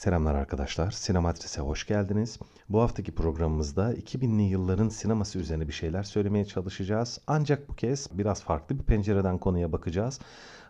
Selamlar 0.00 0.34
arkadaşlar. 0.34 0.90
Sinematris'e 0.90 1.60
hoş 1.60 1.86
geldiniz. 1.86 2.38
Bu 2.68 2.80
haftaki 2.80 3.14
programımızda 3.14 3.94
2000'li 3.94 4.42
yılların 4.42 4.88
sineması 4.88 5.38
üzerine 5.38 5.68
bir 5.68 5.72
şeyler 5.72 6.02
söylemeye 6.02 6.44
çalışacağız. 6.44 7.18
Ancak 7.26 7.68
bu 7.68 7.74
kez 7.74 8.08
biraz 8.12 8.42
farklı 8.42 8.78
bir 8.78 8.84
pencereden 8.84 9.38
konuya 9.38 9.72
bakacağız. 9.72 10.20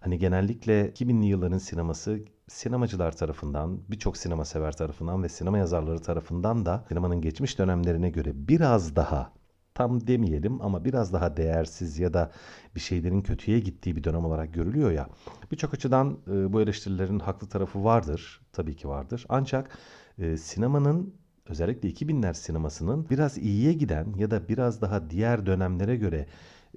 Hani 0.01 0.19
genellikle 0.19 0.89
2000'li 0.89 1.27
yılların 1.27 1.59
sineması 1.59 2.19
sinemacılar 2.49 3.17
tarafından, 3.17 3.81
birçok 3.91 4.17
sinema 4.17 4.45
sever 4.45 4.77
tarafından 4.77 5.23
ve 5.23 5.29
sinema 5.29 5.59
yazarları 5.59 6.03
tarafından 6.03 6.67
da 6.67 6.85
sinemanın 6.89 7.21
geçmiş 7.21 7.59
dönemlerine 7.59 8.11
göre 8.11 8.31
biraz 8.35 8.97
daha 8.97 9.33
tam 9.81 10.07
demeyelim 10.07 10.63
ama 10.63 10.85
biraz 10.85 11.13
daha 11.13 11.37
değersiz 11.37 11.99
ya 11.99 12.15
da 12.15 12.31
bir 12.75 12.81
şeylerin 12.81 13.23
kötüye 13.23 13.61
gittiği 13.61 13.97
bir 13.97 14.05
dönem 14.05 14.25
olarak 14.25 14.55
görülüyor 14.55 14.91
ya. 14.91 15.09
Birçok 15.53 15.75
açıdan 15.75 16.19
e, 16.27 16.53
bu 16.53 16.61
eleştirilerin 16.61 17.19
haklı 17.19 17.49
tarafı 17.49 17.85
vardır. 17.85 18.41
Tabii 18.53 18.77
ki 18.77 18.89
vardır. 18.89 19.27
Ancak 19.29 19.79
e, 20.19 20.37
sinemanın 20.37 21.15
özellikle 21.47 21.89
2000'ler 21.89 22.35
sinemasının 22.35 23.11
biraz 23.11 23.39
iyiye 23.39 23.73
giden 23.73 24.15
ya 24.17 24.31
da 24.31 24.49
biraz 24.49 24.81
daha 24.81 25.11
diğer 25.11 25.47
dönemlere 25.47 25.97
göre 25.97 26.27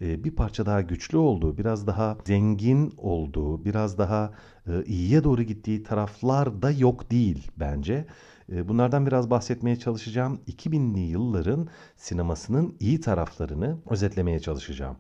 bir 0.02 0.36
parça 0.36 0.66
daha 0.66 0.82
güçlü 0.82 1.18
olduğu, 1.18 1.58
biraz 1.58 1.88
daha 1.88 2.18
zengin 2.26 2.94
olduğu, 2.98 3.66
biraz 3.66 3.98
daha 3.98 4.34
e, 4.68 4.84
iyiye 4.86 5.24
doğru 5.24 5.44
gittiği 5.44 5.84
taraflar 5.84 6.62
da 6.62 6.72
yok 6.72 7.12
değil 7.12 7.52
bence. 7.58 8.06
Ee, 8.52 8.68
bunlardan 8.68 9.06
biraz 9.06 9.30
bahsetmeye 9.30 9.76
çalışacağım. 9.76 10.40
2000'li 10.48 11.00
yılların 11.00 11.68
sinemasının 11.96 12.76
iyi 12.80 13.02
taraflarını 13.02 13.78
özetlemeye 13.90 14.40
çalışacağım. 14.40 14.98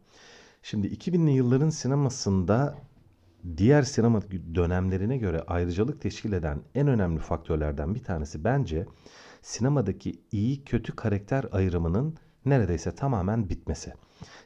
Şimdi 0.63 0.87
2000'li 0.87 1.31
yılların 1.31 1.69
sinemasında 1.69 2.77
diğer 3.57 3.83
sinema 3.83 4.21
dönemlerine 4.55 5.17
göre 5.17 5.41
ayrıcalık 5.47 6.01
teşkil 6.01 6.33
eden 6.33 6.59
en 6.75 6.87
önemli 6.87 7.19
faktörlerden 7.19 7.95
bir 7.95 8.03
tanesi 8.03 8.43
bence 8.43 8.85
sinemadaki 9.41 10.21
iyi 10.31 10.63
kötü 10.63 10.95
karakter 10.95 11.45
ayrımının 11.51 12.15
neredeyse 12.45 12.95
tamamen 12.95 13.49
bitmesi. 13.49 13.93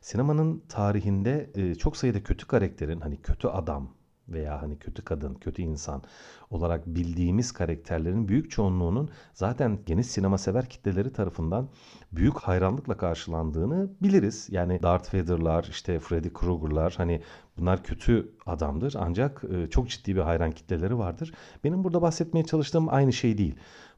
Sinemanın 0.01 0.63
tarihinde 0.69 1.49
e, 1.55 1.75
çok 1.75 1.97
sayıda 1.97 2.23
kötü 2.23 2.47
karakterin 2.47 3.01
hani 3.01 3.21
kötü 3.21 3.47
adam, 3.47 3.89
veya 4.29 4.61
hani 4.61 4.79
kötü 4.79 5.01
kadın, 5.01 5.33
kötü 5.33 5.61
insan 5.61 6.03
olarak 6.49 6.87
bildiğimiz 6.87 7.51
karakterlerin 7.51 8.27
büyük 8.27 8.51
çoğunluğunun 8.51 9.09
zaten 9.33 9.79
geniş 9.85 10.07
sinema 10.07 10.37
sever 10.37 10.69
kitleleri 10.69 11.13
tarafından 11.13 11.69
büyük 12.11 12.37
hayranlıkla 12.37 12.97
karşılandığını 12.97 13.89
biliriz. 14.01 14.47
Yani 14.51 14.83
Darth 14.83 15.13
Vader'lar, 15.13 15.67
işte 15.69 15.99
Freddy 15.99 16.29
Krueger'lar 16.33 16.93
hani 16.97 17.21
bunlar 17.57 17.83
kötü 17.83 18.31
adamdır 18.45 18.95
ancak 18.99 19.43
e, 19.53 19.69
çok 19.69 19.89
ciddi 19.89 20.15
bir 20.15 20.21
hayran 20.21 20.51
kitleleri 20.51 20.97
vardır. 20.97 21.33
Benim 21.63 21.83
burada 21.83 22.01
bahsetmeye 22.01 22.45
çalıştığım 22.45 22.89
aynı 22.89 23.13
şey 23.13 23.37
değil. 23.37 23.55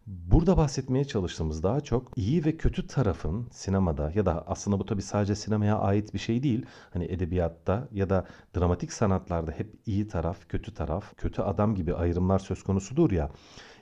Burada 0.10 0.58
bahsetmeye 0.58 1.06
çalıştığımız 1.06 1.64
daha 1.64 1.82
çok 1.82 2.18
iyi 2.18 2.46
ve 2.46 2.58
kötü 2.58 2.88
tarafın 2.88 3.48
sinemada 3.52 4.12
ya 4.16 4.26
da 4.26 4.44
aslında 4.48 4.80
bu 4.80 4.86
tabii 4.86 5.02
sadece 5.02 5.36
sinemaya 5.36 5.80
ait 5.80 6.14
bir 6.14 6.20
şey 6.20 6.44
değil. 6.44 6.66
Hani 6.94 7.06
edebiyatta 7.06 7.88
ya 7.92 8.10
da 8.10 8.26
dramatik 8.58 8.94
sanatlarda 8.94 9.52
hep 9.52 9.76
iyi 9.86 10.08
taraf, 10.08 10.38
kötü 10.50 10.74
taraf, 10.74 11.18
kötü 11.18 11.42
adam 11.42 11.76
gibi 11.76 11.94
ayrımlar 11.96 12.40
söz 12.40 12.64
konusudur 12.64 13.12
ya. 13.12 13.32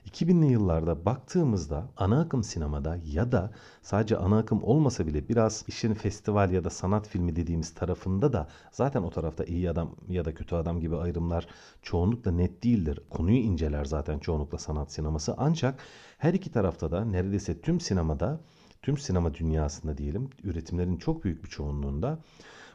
2000'li 0.06 0.52
yıllarda 0.52 1.04
baktığımızda 1.04 1.88
ana 1.96 2.20
akım 2.20 2.44
sinemada 2.44 2.98
ya 3.06 3.32
da 3.32 3.52
sadece 3.82 4.16
ana 4.16 4.38
akım 4.38 4.62
olmasa 4.62 5.06
bile 5.06 5.28
biraz 5.28 5.64
işin 5.68 5.94
festival 5.94 6.50
ya 6.50 6.64
da 6.64 6.70
sanat 6.70 7.08
filmi 7.08 7.36
dediğimiz 7.36 7.74
tarafında 7.74 8.32
da 8.32 8.48
zaten 8.72 9.02
o 9.02 9.10
tarafta 9.10 9.44
iyi 9.44 9.70
adam 9.70 9.96
ya 10.08 10.24
da 10.24 10.34
kötü 10.34 10.54
adam 10.54 10.80
gibi 10.80 10.96
ayrımlar 10.96 11.46
çoğunlukla 11.82 12.30
net 12.30 12.64
değildir. 12.64 13.00
Konuyu 13.10 13.38
inceler 13.38 13.84
zaten 13.84 14.18
çoğunlukla 14.18 14.58
sanat 14.58 14.92
sineması 14.92 15.34
ancak 15.38 15.80
her 16.18 16.34
iki 16.34 16.52
tarafta 16.52 16.90
da 16.90 17.04
neredeyse 17.04 17.60
tüm 17.60 17.80
sinemada 17.80 18.40
tüm 18.82 18.98
sinema 18.98 19.34
dünyasında 19.34 19.98
diyelim 19.98 20.30
üretimlerin 20.44 20.96
çok 20.96 21.24
büyük 21.24 21.44
bir 21.44 21.48
çoğunluğunda 21.48 22.18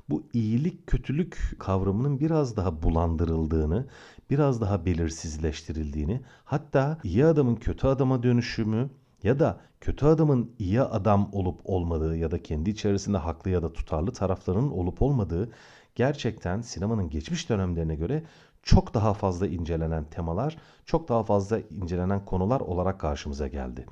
bu 0.10 0.24
iyilik 0.34 0.88
kötülük 0.88 1.56
kavramının 1.60 2.20
biraz 2.20 2.58
daha 2.58 2.84
bulandırıldığını, 2.84 3.88
biraz 4.34 4.62
daha 4.62 4.86
belirsizleştirildiğini, 4.86 6.22
hatta 6.46 6.98
iyi 7.04 7.26
adamın 7.26 7.56
kötü 7.56 7.88
adama 7.88 8.24
dönüşümü 8.24 8.90
ya 9.24 9.40
da 9.40 9.60
kötü 9.82 10.06
adamın 10.06 10.52
iyi 10.60 10.82
adam 10.82 11.30
olup 11.32 11.62
olmadığı 11.64 12.18
ya 12.18 12.32
da 12.32 12.44
kendi 12.44 12.70
içerisinde 12.70 13.18
haklı 13.18 13.52
ya 13.52 13.62
da 13.64 13.74
tutarlı 13.74 14.12
taraflarının 14.12 14.72
olup 14.72 15.02
olmadığı 15.02 15.52
gerçekten 15.96 16.62
sinemanın 16.62 17.10
geçmiş 17.10 17.50
dönemlerine 17.50 17.96
göre 17.96 18.24
çok 18.64 18.94
daha 18.94 19.14
fazla 19.14 19.48
incelenen 19.48 20.04
temalar, 20.04 20.58
çok 20.86 21.10
daha 21.10 21.24
fazla 21.24 21.60
incelenen 21.60 22.26
konular 22.26 22.62
olarak 22.62 23.00
karşımıza 23.00 23.48
geldi. 23.48 23.86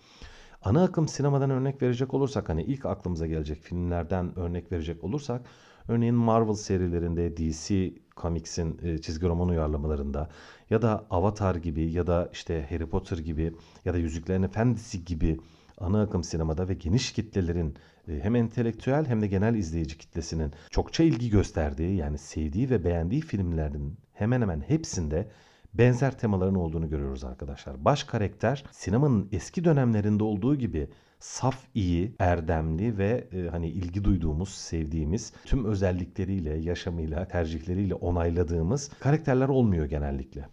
Ana 0.64 0.84
akım 0.84 1.08
sinemadan 1.08 1.50
örnek 1.50 1.82
verecek 1.82 2.14
olursak 2.14 2.50
hani 2.50 2.64
ilk 2.64 2.86
aklımıza 2.86 3.28
gelecek 3.28 3.62
filmlerden 3.62 4.40
örnek 4.40 4.72
verecek 4.72 5.04
olursak 5.04 5.42
Örneğin 5.88 6.16
Marvel 6.16 6.54
serilerinde, 6.54 7.38
DC 7.38 7.94
Comics'in 8.18 8.80
e, 8.84 8.98
çizgi 8.98 9.28
roman 9.28 9.50
uyarlamalarında 9.50 10.30
ya 10.70 10.82
da 10.82 11.06
Avatar 11.10 11.56
gibi 11.56 11.92
ya 11.92 12.08
da 12.08 12.30
işte 12.34 12.66
Harry 12.70 12.86
Potter 12.86 13.18
gibi 13.18 13.54
ya 13.86 13.94
da 13.94 13.98
Yüzüklerin 13.98 14.44
Efendisi 14.44 15.06
gibi 15.06 15.40
ana 15.78 16.02
akım 16.02 16.24
sinemada 16.24 16.70
ve 16.70 16.74
geniş 16.74 17.12
kitlelerin 17.12 17.76
e, 18.08 18.20
hem 18.20 18.36
entelektüel 18.36 19.06
hem 19.06 19.22
de 19.22 19.28
genel 19.28 19.56
izleyici 19.56 19.98
kitlesinin 19.98 20.52
çokça 20.70 21.04
ilgi 21.04 21.30
gösterdiği 21.30 21.96
yani 21.96 22.18
sevdiği 22.18 22.70
ve 22.70 22.84
beğendiği 22.84 23.22
filmlerin 23.22 23.98
hemen 24.14 24.42
hemen 24.42 24.62
hepsinde 24.62 25.28
benzer 25.74 26.20
temaların 26.20 26.56
olduğunu 26.56 26.90
görüyoruz 26.90 27.24
arkadaşlar. 27.24 27.86
Baş 27.86 28.04
karakter 28.04 28.64
sinemanın 28.72 29.30
eski 29.32 29.66
dönemlerinde 29.66 30.24
olduğu 30.24 30.56
gibi 30.56 30.90
saf 31.22 31.56
iyi, 31.76 32.16
erdemli 32.20 32.98
ve 32.98 33.28
e, 33.34 33.50
hani 33.50 33.68
ilgi 33.70 34.04
duyduğumuz, 34.04 34.50
sevdiğimiz, 34.50 35.34
tüm 35.46 35.66
özellikleriyle, 35.66 36.58
yaşamıyla, 36.58 37.28
tercihleriyle 37.28 37.96
onayladığımız 37.96 38.90
karakterler 39.00 39.50
olmuyor 39.50 39.86
genellikle. 39.86 40.48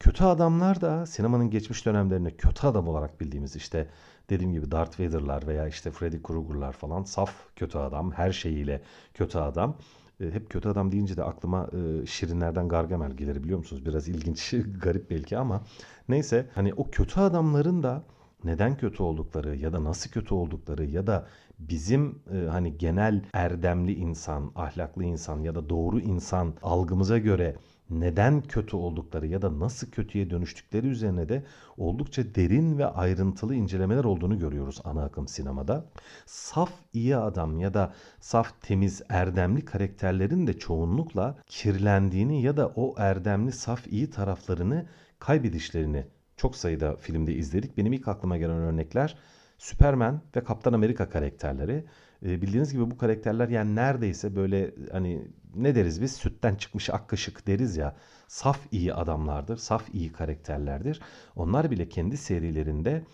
Kötü 0.00 0.24
adamlar 0.24 0.80
da 0.80 1.06
sinemanın 1.06 1.50
geçmiş 1.50 1.86
dönemlerinde 1.86 2.30
kötü 2.30 2.66
adam 2.66 2.88
olarak 2.88 3.20
bildiğimiz 3.20 3.56
işte 3.56 3.88
dediğim 4.30 4.52
gibi 4.52 4.70
Darth 4.70 5.00
Vader'lar 5.00 5.46
veya 5.46 5.68
işte 5.68 5.90
Freddy 5.90 6.22
Krueger'lar 6.22 6.72
falan 6.72 7.02
saf 7.02 7.32
kötü 7.56 7.78
adam, 7.78 8.12
her 8.12 8.32
şeyiyle 8.32 8.82
kötü 9.14 9.38
adam. 9.38 9.76
E, 10.20 10.24
hep 10.30 10.50
kötü 10.50 10.68
adam 10.68 10.92
deyince 10.92 11.16
de 11.16 11.24
aklıma 11.24 11.68
e, 11.72 12.06
Şirinlerden 12.06 12.68
Gargamel 12.68 13.12
gelir 13.12 13.44
biliyor 13.44 13.58
musunuz? 13.58 13.86
Biraz 13.86 14.08
ilginç, 14.08 14.54
garip 14.82 15.10
belki 15.10 15.38
ama 15.38 15.62
neyse 16.08 16.46
hani 16.54 16.74
o 16.74 16.90
kötü 16.90 17.20
adamların 17.20 17.82
da 17.82 18.04
neden 18.44 18.76
kötü 18.76 19.02
oldukları 19.02 19.56
ya 19.56 19.72
da 19.72 19.84
nasıl 19.84 20.10
kötü 20.10 20.34
oldukları 20.34 20.84
ya 20.84 21.06
da 21.06 21.26
bizim 21.58 22.22
e, 22.32 22.48
hani 22.48 22.78
genel 22.78 23.24
erdemli 23.32 23.94
insan, 23.94 24.52
ahlaklı 24.56 25.04
insan 25.04 25.40
ya 25.40 25.54
da 25.54 25.68
doğru 25.68 26.00
insan 26.00 26.54
algımıza 26.62 27.18
göre 27.18 27.56
neden 27.90 28.42
kötü 28.42 28.76
oldukları 28.76 29.26
ya 29.26 29.42
da 29.42 29.58
nasıl 29.58 29.90
kötüye 29.90 30.30
dönüştükleri 30.30 30.86
üzerine 30.86 31.28
de 31.28 31.44
oldukça 31.76 32.34
derin 32.34 32.78
ve 32.78 32.86
ayrıntılı 32.86 33.54
incelemeler 33.54 34.04
olduğunu 34.04 34.38
görüyoruz 34.38 34.80
ana 34.84 35.04
akım 35.04 35.28
sinemada. 35.28 35.84
Saf 36.26 36.70
iyi 36.92 37.16
adam 37.16 37.58
ya 37.60 37.74
da 37.74 37.92
saf 38.20 38.62
temiz 38.62 39.02
erdemli 39.08 39.64
karakterlerin 39.64 40.46
de 40.46 40.58
çoğunlukla 40.58 41.38
kirlendiğini 41.46 42.42
ya 42.42 42.56
da 42.56 42.68
o 42.68 42.94
erdemli 42.98 43.52
saf 43.52 43.86
iyi 43.86 44.10
taraflarını 44.10 44.86
kaybedişlerini 45.18 46.06
çok 46.38 46.56
sayıda 46.56 46.96
filmde 46.96 47.34
izledik. 47.34 47.76
Benim 47.76 47.92
ilk 47.92 48.08
aklıma 48.08 48.36
gelen 48.36 48.58
örnekler 48.58 49.16
Superman 49.58 50.20
ve 50.36 50.44
Kaptan 50.44 50.72
Amerika 50.72 51.08
karakterleri. 51.08 51.84
E, 52.26 52.42
bildiğiniz 52.42 52.72
gibi 52.72 52.90
bu 52.90 52.98
karakterler 52.98 53.48
yani 53.48 53.76
neredeyse 53.76 54.36
böyle 54.36 54.74
hani 54.92 55.28
ne 55.54 55.74
deriz 55.74 56.02
biz 56.02 56.12
sütten 56.12 56.54
çıkmış 56.54 56.90
ak 56.90 57.08
kaşık 57.08 57.46
deriz 57.46 57.76
ya 57.76 57.96
saf 58.28 58.60
iyi 58.72 58.94
adamlardır, 58.94 59.56
saf 59.56 59.94
iyi 59.94 60.12
karakterlerdir. 60.12 61.00
Onlar 61.36 61.70
bile 61.70 61.88
kendi 61.88 62.16
serilerinde 62.16 63.04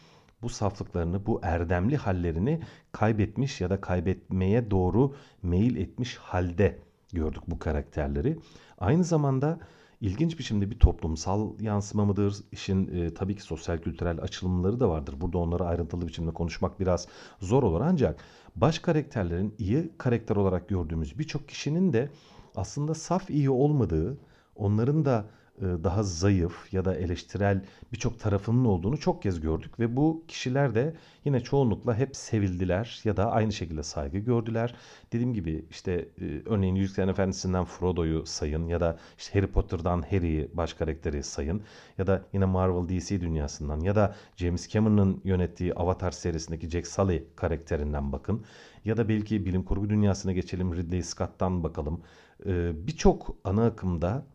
bu 0.43 0.49
saflıklarını, 0.49 1.27
bu 1.27 1.41
erdemli 1.43 1.97
hallerini 1.97 2.61
kaybetmiş 2.93 3.61
ya 3.61 3.71
da 3.71 3.81
kaybetmeye 3.81 4.71
doğru 4.71 5.15
meyil 5.43 5.77
etmiş 5.77 6.17
halde 6.17 6.79
gördük 7.13 7.43
bu 7.47 7.59
karakterleri. 7.59 8.39
Aynı 8.79 9.05
zamanda 9.05 9.59
İlginç 10.01 10.39
biçimde 10.39 10.71
bir 10.71 10.79
toplumsal 10.79 11.61
yansıma 11.61 12.05
mıdır? 12.05 12.37
İşin 12.53 12.89
e, 12.97 13.15
tabii 13.15 13.37
ki 13.37 13.43
sosyal 13.43 13.79
kültürel 13.79 14.21
açılımları 14.23 14.81
da 14.81 14.89
vardır. 14.89 15.15
Burada 15.21 15.39
onları 15.39 15.65
ayrıntılı 15.65 16.07
biçimde 16.07 16.31
konuşmak 16.31 16.81
biraz 16.81 17.09
zor 17.41 17.63
olur 17.63 17.81
ancak 17.81 18.21
baş 18.57 18.79
karakterlerin 18.79 19.55
iyi 19.59 19.91
karakter 19.99 20.37
olarak 20.37 20.69
gördüğümüz 20.69 21.19
birçok 21.19 21.49
kişinin 21.49 21.93
de 21.93 22.11
aslında 22.57 22.95
saf 22.95 23.31
iyi 23.31 23.51
olmadığı, 23.51 24.19
onların 24.57 25.05
da 25.05 25.25
daha 25.61 26.03
zayıf 26.03 26.73
ya 26.73 26.85
da 26.85 26.97
eleştirel 26.97 27.65
birçok 27.93 28.21
tarafının 28.21 28.65
olduğunu 28.65 28.99
çok 28.99 29.23
kez 29.23 29.41
gördük 29.41 29.81
ve 29.81 29.97
bu 29.97 30.25
kişiler 30.29 30.75
de 30.75 30.95
yine 31.25 31.41
çoğunlukla 31.41 31.97
hep 31.97 32.17
sevildiler 32.17 33.01
ya 33.05 33.17
da 33.17 33.33
aynı 33.33 33.53
şekilde 33.53 33.83
saygı 33.83 34.19
gördüler. 34.19 34.75
Dediğim 35.13 35.35
gibi 35.35 35.65
işte 35.71 36.09
e, 36.21 36.43
örneğin 36.47 36.75
Yüzüklerin 36.75 37.09
Efendisi'nden 37.09 37.65
Frodo'yu 37.65 38.27
sayın 38.27 38.67
ya 38.67 38.81
da 38.81 38.99
işte 39.19 39.39
Harry 39.39 39.51
Potter'dan 39.51 40.03
Harry'i 40.03 40.51
baş 40.55 40.73
karakteri 40.73 41.23
sayın 41.23 41.63
ya 41.99 42.07
da 42.07 42.23
yine 42.33 42.45
Marvel 42.45 42.89
DC 42.89 43.21
dünyasından 43.21 43.81
ya 43.81 43.97
da 43.97 44.15
James 44.37 44.69
Cameron'ın 44.69 45.21
yönettiği 45.25 45.75
Avatar 45.75 46.11
serisindeki 46.11 46.71
Jack 46.71 46.87
Sully 46.87 47.25
karakterinden 47.37 48.13
bakın 48.13 48.45
ya 48.85 48.97
da 48.97 49.09
belki 49.09 49.47
bilim 49.47 49.63
kurgu 49.63 49.91
dünyasına 49.91 50.33
geçelim 50.33 50.77
Ridley 50.77 51.03
Scott'tan 51.03 51.65
bakalım. 51.65 52.01
E, 52.47 52.73
birçok 52.87 53.37
ana 53.45 53.67
akımda 53.67 54.27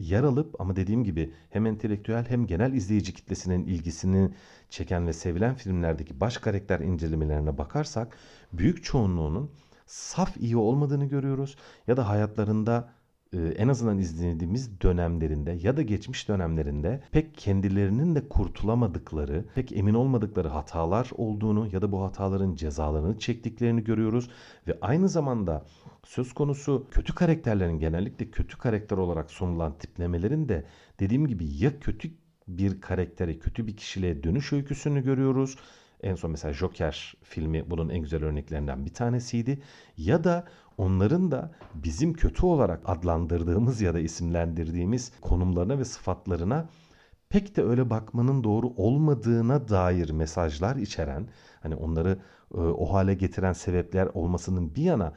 yer 0.00 0.22
alıp 0.22 0.60
ama 0.60 0.76
dediğim 0.76 1.04
gibi 1.04 1.32
hem 1.50 1.66
entelektüel 1.66 2.24
hem 2.28 2.46
genel 2.46 2.72
izleyici 2.72 3.14
kitlesinin 3.14 3.64
ilgisini 3.66 4.30
çeken 4.70 5.06
ve 5.06 5.12
sevilen 5.12 5.54
filmlerdeki 5.54 6.20
baş 6.20 6.36
karakter 6.36 6.80
incelemelerine 6.80 7.58
bakarsak 7.58 8.16
büyük 8.52 8.84
çoğunluğunun 8.84 9.50
saf 9.86 10.36
iyi 10.36 10.56
olmadığını 10.56 11.04
görüyoruz 11.04 11.56
ya 11.86 11.96
da 11.96 12.08
hayatlarında 12.08 12.88
en 13.32 13.68
azından 13.68 13.98
izlediğimiz 13.98 14.80
dönemlerinde 14.80 15.50
ya 15.50 15.76
da 15.76 15.82
geçmiş 15.82 16.28
dönemlerinde 16.28 17.00
pek 17.12 17.38
kendilerinin 17.38 18.14
de 18.14 18.28
kurtulamadıkları, 18.28 19.44
pek 19.54 19.72
emin 19.72 19.94
olmadıkları 19.94 20.48
hatalar 20.48 21.10
olduğunu 21.16 21.68
ya 21.72 21.82
da 21.82 21.92
bu 21.92 22.02
hataların 22.02 22.54
cezalarını 22.54 23.18
çektiklerini 23.18 23.84
görüyoruz 23.84 24.30
ve 24.68 24.78
aynı 24.80 25.08
zamanda 25.08 25.66
söz 26.04 26.32
konusu 26.32 26.86
kötü 26.90 27.14
karakterlerin 27.14 27.78
genellikle 27.78 28.30
kötü 28.30 28.58
karakter 28.58 28.96
olarak 28.96 29.30
sunulan 29.30 29.78
tiplemelerin 29.78 30.48
de 30.48 30.64
dediğim 31.00 31.26
gibi 31.26 31.44
ya 31.46 31.80
kötü 31.80 32.10
bir 32.48 32.80
karaktere, 32.80 33.38
kötü 33.38 33.66
bir 33.66 33.76
kişiliğe 33.76 34.22
dönüş 34.22 34.52
öyküsünü 34.52 35.04
görüyoruz. 35.04 35.56
En 36.02 36.14
son 36.14 36.30
mesela 36.30 36.52
Joker 36.52 37.14
filmi 37.22 37.70
bunun 37.70 37.88
en 37.88 38.00
güzel 38.00 38.24
örneklerinden 38.24 38.86
bir 38.86 38.94
tanesiydi. 38.94 39.62
Ya 39.96 40.24
da 40.24 40.44
onların 40.78 41.30
da 41.30 41.52
bizim 41.74 42.12
kötü 42.12 42.46
olarak 42.46 42.80
adlandırdığımız 42.84 43.80
ya 43.80 43.94
da 43.94 44.00
isimlendirdiğimiz 44.00 45.12
konumlarına 45.20 45.78
ve 45.78 45.84
sıfatlarına 45.84 46.68
pek 47.28 47.56
de 47.56 47.62
öyle 47.62 47.90
bakmanın 47.90 48.44
doğru 48.44 48.68
olmadığına 48.76 49.68
dair 49.68 50.10
mesajlar 50.10 50.76
içeren, 50.76 51.28
hani 51.62 51.74
onları 51.74 52.18
e, 52.54 52.58
o 52.58 52.92
hale 52.92 53.14
getiren 53.14 53.52
sebepler 53.52 54.06
olmasının 54.06 54.74
bir 54.74 54.82
yana 54.82 55.14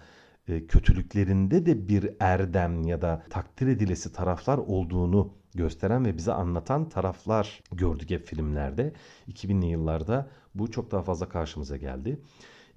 e, 0.48 0.68
kötülüklerinde 0.68 1.66
de 1.66 1.88
bir 1.88 2.10
erdem 2.20 2.84
ya 2.84 3.02
da 3.02 3.24
takdir 3.30 3.68
edilesi 3.68 4.14
taraflar 4.14 4.58
olduğunu 4.58 5.34
gösteren 5.56 6.06
ve 6.06 6.18
bize 6.18 6.34
anlatan 6.34 6.90
taraflar 6.90 7.62
gördük 7.72 8.10
hep 8.10 8.26
filmlerde. 8.26 8.94
2000'li 9.28 9.66
yıllarda 9.66 10.30
bu 10.56 10.72
çok 10.72 10.92
daha 10.92 11.02
fazla 11.02 11.30
karşımıza 11.30 11.78
geldi. 11.78 12.20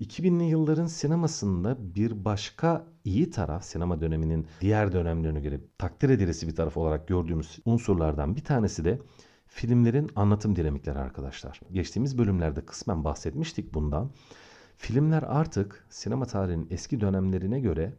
2000'li 0.01 0.45
yılların 0.45 0.87
sinemasında 0.87 1.95
bir 1.95 2.25
başka 2.25 2.87
iyi 3.05 3.31
taraf 3.31 3.65
sinema 3.65 4.01
döneminin 4.01 4.47
diğer 4.61 4.93
dönemlerine 4.93 5.41
göre 5.41 5.61
takdir 5.79 6.11
edilesi 6.11 6.49
bir 6.49 6.55
taraf 6.57 6.77
olarak 6.77 7.09
gördüğümüz 7.09 7.59
unsurlardan 7.65 8.37
bir 8.37 8.45
tanesi 8.45 8.85
de 8.85 8.99
filmlerin 9.47 10.11
anlatım 10.17 10.57
dinamikleri 10.57 10.99
arkadaşlar. 10.99 11.61
Geçtiğimiz 11.73 12.19
bölümlerde 12.19 12.61
kısmen 12.61 13.05
bahsetmiştik 13.05 13.75
bundan. 13.75 14.11
Filmler 14.77 15.23
artık 15.23 15.87
sinema 15.91 16.27
tarihinin 16.27 16.67
eski 16.71 17.01
dönemlerine 17.01 17.61
göre 17.61 17.93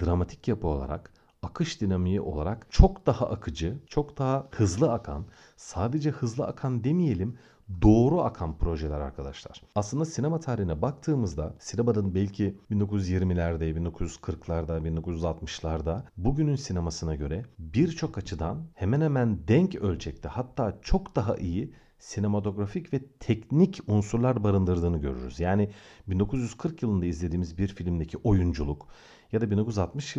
dramatik 0.00 0.48
yapı 0.48 0.66
olarak, 0.66 1.12
akış 1.42 1.80
dinamiği 1.80 2.20
olarak 2.20 2.66
çok 2.70 3.06
daha 3.06 3.30
akıcı, 3.30 3.78
çok 3.86 4.18
daha 4.18 4.48
hızlı 4.50 4.92
akan, 4.92 5.26
sadece 5.56 6.10
hızlı 6.10 6.46
akan 6.46 6.84
demeyelim, 6.84 7.38
doğru 7.82 8.20
akan 8.20 8.58
projeler 8.58 9.00
arkadaşlar. 9.00 9.62
Aslında 9.74 10.04
sinema 10.04 10.40
tarihine 10.40 10.82
baktığımızda 10.82 11.54
sinemanın 11.58 12.14
belki 12.14 12.58
1920'lerde, 12.70 13.74
1940'larda, 13.74 14.88
1960'larda 14.88 16.02
bugünün 16.16 16.56
sinemasına 16.56 17.14
göre 17.14 17.44
birçok 17.58 18.18
açıdan 18.18 18.66
hemen 18.74 19.00
hemen 19.00 19.48
denk 19.48 19.74
ölçekte 19.74 20.28
hatta 20.28 20.78
çok 20.82 21.16
daha 21.16 21.36
iyi 21.36 21.74
sinematografik 21.98 22.92
ve 22.92 23.00
teknik 23.20 23.80
unsurlar 23.86 24.44
barındırdığını 24.44 24.98
görürüz. 24.98 25.40
Yani 25.40 25.70
1940 26.06 26.82
yılında 26.82 27.06
izlediğimiz 27.06 27.58
bir 27.58 27.68
filmdeki 27.68 28.18
oyunculuk 28.18 28.88
ya 29.32 29.40
da 29.40 29.50
1960 29.50 30.16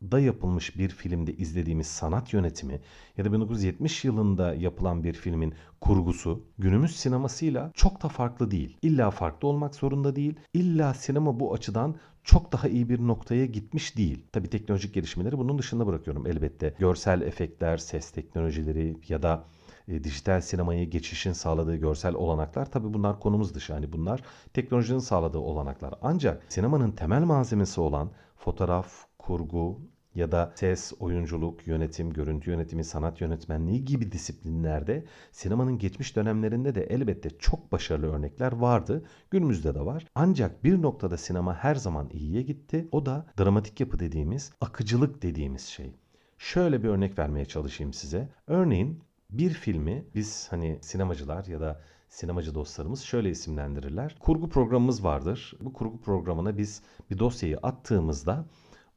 yılında 0.00 0.18
yapılmış 0.20 0.78
bir 0.78 0.88
filmde 0.88 1.36
izlediğimiz 1.36 1.86
sanat 1.86 2.32
yönetimi 2.32 2.80
ya 3.16 3.24
da 3.24 3.32
1970 3.32 4.04
yılında 4.04 4.54
yapılan 4.54 5.04
bir 5.04 5.12
filmin 5.14 5.54
kurgusu 5.80 6.44
günümüz 6.58 6.96
sinemasıyla 6.96 7.70
çok 7.74 8.02
da 8.02 8.08
farklı 8.08 8.50
değil. 8.50 8.76
İlla 8.82 9.10
farklı 9.10 9.48
olmak 9.48 9.74
zorunda 9.74 10.16
değil. 10.16 10.34
İlla 10.54 10.94
sinema 10.94 11.40
bu 11.40 11.54
açıdan 11.54 11.96
çok 12.24 12.52
daha 12.52 12.68
iyi 12.68 12.88
bir 12.88 13.00
noktaya 13.00 13.46
gitmiş 13.46 13.96
değil. 13.96 14.24
Tabii 14.32 14.50
teknolojik 14.50 14.94
gelişmeleri 14.94 15.38
bunun 15.38 15.58
dışında 15.58 15.86
bırakıyorum 15.86 16.26
elbette. 16.26 16.74
Görsel 16.78 17.20
efektler, 17.20 17.76
ses 17.76 18.10
teknolojileri 18.10 18.96
ya 19.08 19.22
da 19.22 19.44
e, 19.88 20.04
dijital 20.04 20.40
sinemaya 20.40 20.84
geçişin 20.84 21.32
sağladığı 21.32 21.76
görsel 21.76 22.14
olanaklar 22.14 22.70
tabii 22.70 22.94
bunlar 22.94 23.20
konumuz 23.20 23.54
dışı. 23.54 23.72
Yani 23.72 23.92
bunlar 23.92 24.20
teknolojinin 24.54 24.98
sağladığı 24.98 25.38
olanaklar. 25.38 25.94
Ancak 26.02 26.42
sinemanın 26.48 26.90
temel 26.90 27.22
malzemesi 27.22 27.80
olan 27.80 28.10
fotoğraf, 28.36 29.06
kurgu 29.26 29.80
ya 30.14 30.32
da 30.32 30.52
ses, 30.54 30.92
oyunculuk, 31.00 31.66
yönetim, 31.66 32.12
görüntü 32.12 32.50
yönetimi, 32.50 32.84
sanat 32.84 33.20
yönetmenliği 33.20 33.84
gibi 33.84 34.12
disiplinlerde 34.12 35.04
sinemanın 35.32 35.78
geçmiş 35.78 36.16
dönemlerinde 36.16 36.74
de 36.74 36.82
elbette 36.82 37.30
çok 37.38 37.72
başarılı 37.72 38.06
örnekler 38.06 38.52
vardı. 38.52 39.04
Günümüzde 39.30 39.74
de 39.74 39.80
var. 39.80 40.06
Ancak 40.14 40.64
bir 40.64 40.82
noktada 40.82 41.16
sinema 41.16 41.54
her 41.54 41.74
zaman 41.74 42.10
iyiye 42.12 42.42
gitti. 42.42 42.88
O 42.92 43.06
da 43.06 43.26
dramatik 43.38 43.80
yapı 43.80 43.98
dediğimiz, 43.98 44.52
akıcılık 44.60 45.22
dediğimiz 45.22 45.62
şey. 45.62 45.92
Şöyle 46.38 46.82
bir 46.82 46.88
örnek 46.88 47.18
vermeye 47.18 47.44
çalışayım 47.44 47.92
size. 47.92 48.28
Örneğin 48.46 49.00
bir 49.30 49.50
filmi 49.50 50.04
biz 50.14 50.46
hani 50.50 50.78
sinemacılar 50.82 51.44
ya 51.44 51.60
da 51.60 51.80
sinemacı 52.08 52.54
dostlarımız 52.54 53.00
şöyle 53.00 53.30
isimlendirirler. 53.30 54.16
Kurgu 54.20 54.48
programımız 54.48 55.04
vardır. 55.04 55.54
Bu 55.60 55.72
kurgu 55.72 56.00
programına 56.00 56.58
biz 56.58 56.82
bir 57.10 57.18
dosyayı 57.18 57.58
attığımızda 57.58 58.46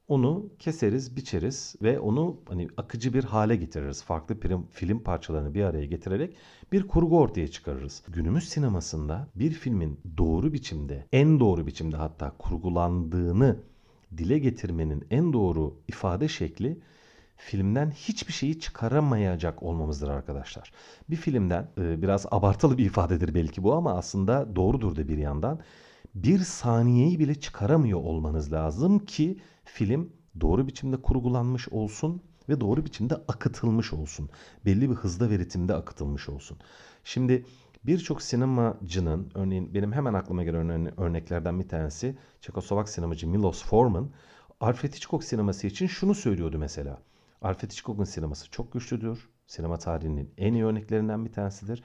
onu 0.09 0.49
keseriz, 0.59 1.15
biçeriz 1.15 1.75
ve 1.81 1.99
onu 1.99 2.37
hani 2.49 2.67
akıcı 2.77 3.13
bir 3.13 3.23
hale 3.23 3.55
getiririz. 3.55 4.03
Farklı 4.03 4.39
film, 4.39 4.67
film 4.71 4.99
parçalarını 4.99 5.53
bir 5.53 5.63
araya 5.63 5.85
getirerek 5.85 6.35
bir 6.71 6.87
kurgu 6.87 7.19
ortaya 7.19 7.47
çıkarırız. 7.47 8.03
Günümüz 8.07 8.49
sinemasında 8.49 9.27
bir 9.35 9.51
filmin 9.51 9.99
doğru 10.17 10.53
biçimde, 10.53 11.05
en 11.11 11.39
doğru 11.39 11.67
biçimde 11.67 11.95
hatta 11.97 12.31
kurgulandığını 12.39 13.57
dile 14.17 14.39
getirmenin 14.39 15.05
en 15.11 15.33
doğru 15.33 15.73
ifade 15.87 16.27
şekli 16.27 16.79
filmden 17.37 17.91
hiçbir 17.91 18.33
şeyi 18.33 18.59
çıkaramayacak 18.59 19.63
olmamızdır 19.63 20.09
arkadaşlar. 20.09 20.71
Bir 21.09 21.15
filmden 21.15 21.67
biraz 21.77 22.25
abartılı 22.31 22.77
bir 22.77 22.85
ifadedir 22.85 23.33
belki 23.35 23.63
bu 23.63 23.73
ama 23.73 23.97
aslında 23.97 24.55
doğrudur 24.55 24.95
da 24.95 25.07
bir 25.07 25.17
yandan. 25.17 25.59
Bir 26.15 26.39
saniyeyi 26.39 27.19
bile 27.19 27.35
çıkaramıyor 27.35 27.99
olmanız 27.99 28.51
lazım 28.53 28.99
ki 28.99 29.39
film 29.65 30.13
doğru 30.41 30.67
biçimde 30.67 31.01
kurgulanmış 31.01 31.69
olsun 31.69 32.21
ve 32.49 32.61
doğru 32.61 32.85
biçimde 32.85 33.15
akıtılmış 33.15 33.93
olsun. 33.93 34.29
Belli 34.65 34.89
bir 34.89 34.95
hızda 34.95 35.29
ve 35.29 35.39
ritimde 35.39 35.73
akıtılmış 35.73 36.29
olsun. 36.29 36.57
Şimdi 37.03 37.45
birçok 37.83 38.21
sinemacının 38.21 39.31
örneğin 39.35 39.73
benim 39.73 39.93
hemen 39.93 40.13
aklıma 40.13 40.43
gelen 40.43 40.99
örneklerden 40.99 41.59
bir 41.59 41.67
tanesi 41.67 42.17
Çekoslovak 42.41 42.89
sinemacı 42.89 43.27
Milos 43.27 43.63
Forman 43.63 44.09
Alfred 44.59 44.93
Hitchcock 44.93 45.23
sineması 45.23 45.67
için 45.67 45.87
şunu 45.87 46.15
söylüyordu 46.15 46.57
mesela. 46.59 47.01
Alfred 47.41 47.71
Hitchcock'un 47.71 48.03
sineması 48.03 48.51
çok 48.51 48.73
güçlüdür. 48.73 49.29
Sinema 49.47 49.77
tarihinin 49.77 50.33
en 50.37 50.53
iyi 50.53 50.65
örneklerinden 50.65 51.25
bir 51.25 51.31
tanesidir. 51.31 51.83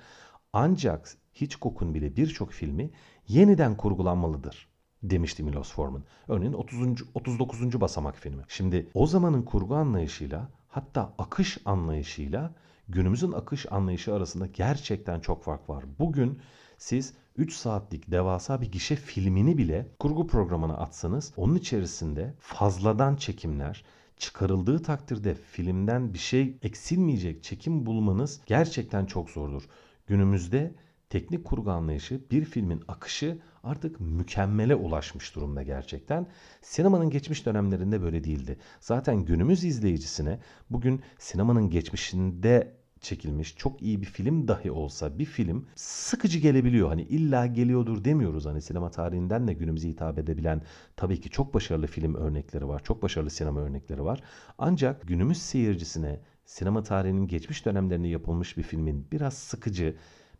Ancak 0.56 1.16
Hitchcock'un 1.40 1.94
bile 1.94 2.16
birçok 2.16 2.52
filmi 2.52 2.90
yeniden 3.28 3.76
kurgulanmalıdır 3.76 4.68
demişti 5.02 5.42
Milos 5.42 5.72
Forman. 5.72 6.04
Örneğin 6.28 6.52
30. 6.52 6.80
39. 7.14 7.80
basamak 7.80 8.16
filmi. 8.16 8.42
Şimdi 8.48 8.88
o 8.94 9.06
zamanın 9.06 9.42
kurgu 9.42 9.74
anlayışıyla 9.74 10.48
hatta 10.68 11.14
akış 11.18 11.58
anlayışıyla 11.64 12.54
günümüzün 12.88 13.32
akış 13.32 13.72
anlayışı 13.72 14.14
arasında 14.14 14.46
gerçekten 14.46 15.20
çok 15.20 15.44
fark 15.44 15.70
var. 15.70 15.84
Bugün 15.98 16.38
siz 16.78 17.14
3 17.36 17.54
saatlik 17.54 18.10
devasa 18.10 18.60
bir 18.60 18.72
gişe 18.72 18.96
filmini 18.96 19.58
bile 19.58 19.88
kurgu 19.98 20.26
programına 20.26 20.76
atsanız 20.76 21.32
onun 21.36 21.54
içerisinde 21.54 22.34
fazladan 22.40 23.16
çekimler, 23.16 23.84
çıkarıldığı 24.16 24.82
takdirde 24.82 25.34
filmden 25.34 26.14
bir 26.14 26.18
şey 26.18 26.58
eksilmeyecek 26.62 27.42
çekim 27.42 27.86
bulmanız 27.86 28.40
gerçekten 28.46 29.06
çok 29.06 29.30
zordur. 29.30 29.62
Günümüzde 30.06 30.74
teknik 31.10 31.44
kurgu 31.44 31.70
anlayışı, 31.70 32.20
bir 32.30 32.44
filmin 32.44 32.82
akışı 32.88 33.38
artık 33.62 34.00
mükemmele 34.00 34.74
ulaşmış 34.74 35.34
durumda 35.34 35.62
gerçekten. 35.62 36.26
Sinemanın 36.62 37.10
geçmiş 37.10 37.46
dönemlerinde 37.46 38.02
böyle 38.02 38.24
değildi. 38.24 38.58
Zaten 38.80 39.24
günümüz 39.24 39.64
izleyicisine 39.64 40.38
bugün 40.70 41.02
sinemanın 41.18 41.70
geçmişinde 41.70 42.76
çekilmiş 43.00 43.56
çok 43.56 43.82
iyi 43.82 44.00
bir 44.00 44.06
film 44.06 44.48
dahi 44.48 44.70
olsa 44.70 45.18
bir 45.18 45.24
film 45.24 45.66
sıkıcı 45.74 46.38
gelebiliyor. 46.38 46.88
Hani 46.88 47.02
illa 47.02 47.46
geliyordur 47.46 48.04
demiyoruz. 48.04 48.46
Hani 48.46 48.62
sinema 48.62 48.90
tarihinden 48.90 49.48
de 49.48 49.52
günümüze 49.52 49.88
hitap 49.88 50.18
edebilen 50.18 50.62
tabii 50.96 51.20
ki 51.20 51.30
çok 51.30 51.54
başarılı 51.54 51.86
film 51.86 52.14
örnekleri 52.14 52.68
var. 52.68 52.82
Çok 52.84 53.02
başarılı 53.02 53.30
sinema 53.30 53.60
örnekleri 53.60 54.04
var. 54.04 54.20
Ancak 54.58 55.08
günümüz 55.08 55.42
seyircisine 55.42 56.20
sinema 56.44 56.82
tarihinin 56.82 57.26
geçmiş 57.26 57.66
dönemlerinde 57.66 58.08
yapılmış 58.08 58.56
bir 58.56 58.62
filmin 58.62 59.06
biraz 59.12 59.34
sıkıcı, 59.34 59.96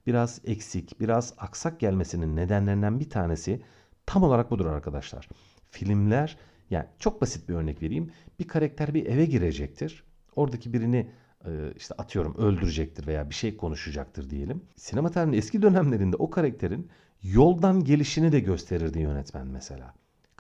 biraz 0.07 0.41
eksik, 0.45 1.01
biraz 1.01 1.35
aksak 1.39 1.81
gelmesinin 1.81 2.37
nedenlerinden 2.37 3.01
bir 3.01 3.11
tanesi 3.11 3.63
tam 4.07 4.23
olarak 4.23 4.51
budur 4.51 4.67
arkadaşlar. 4.67 5.29
Filmler 5.71 6.39
yani 6.71 6.87
çok 6.99 7.21
basit 7.21 7.49
bir 7.49 7.55
örnek 7.55 7.83
vereyim. 7.83 8.11
Bir 8.39 8.49
karakter 8.49 8.95
bir 8.95 9.07
eve 9.07 9.25
girecektir. 9.25 10.05
Oradaki 10.37 10.73
birini 10.73 11.11
e, 11.45 11.73
işte 11.77 11.95
atıyorum 11.99 12.35
öldürecektir 12.37 13.07
veya 13.07 13.31
bir 13.31 13.35
şey 13.35 13.57
konuşacaktır 13.57 14.31
diyelim. 14.31 14.63
Sinema 14.77 15.11
tarihinin 15.11 15.37
eski 15.37 15.63
dönemlerinde 15.63 16.17
o 16.17 16.31
karakterin 16.31 16.91
yoldan 17.23 17.85
gelişini 17.85 18.33
de 18.33 18.41
gösterirdi 18.41 18.99
yönetmen 18.99 19.47
mesela. 19.47 19.95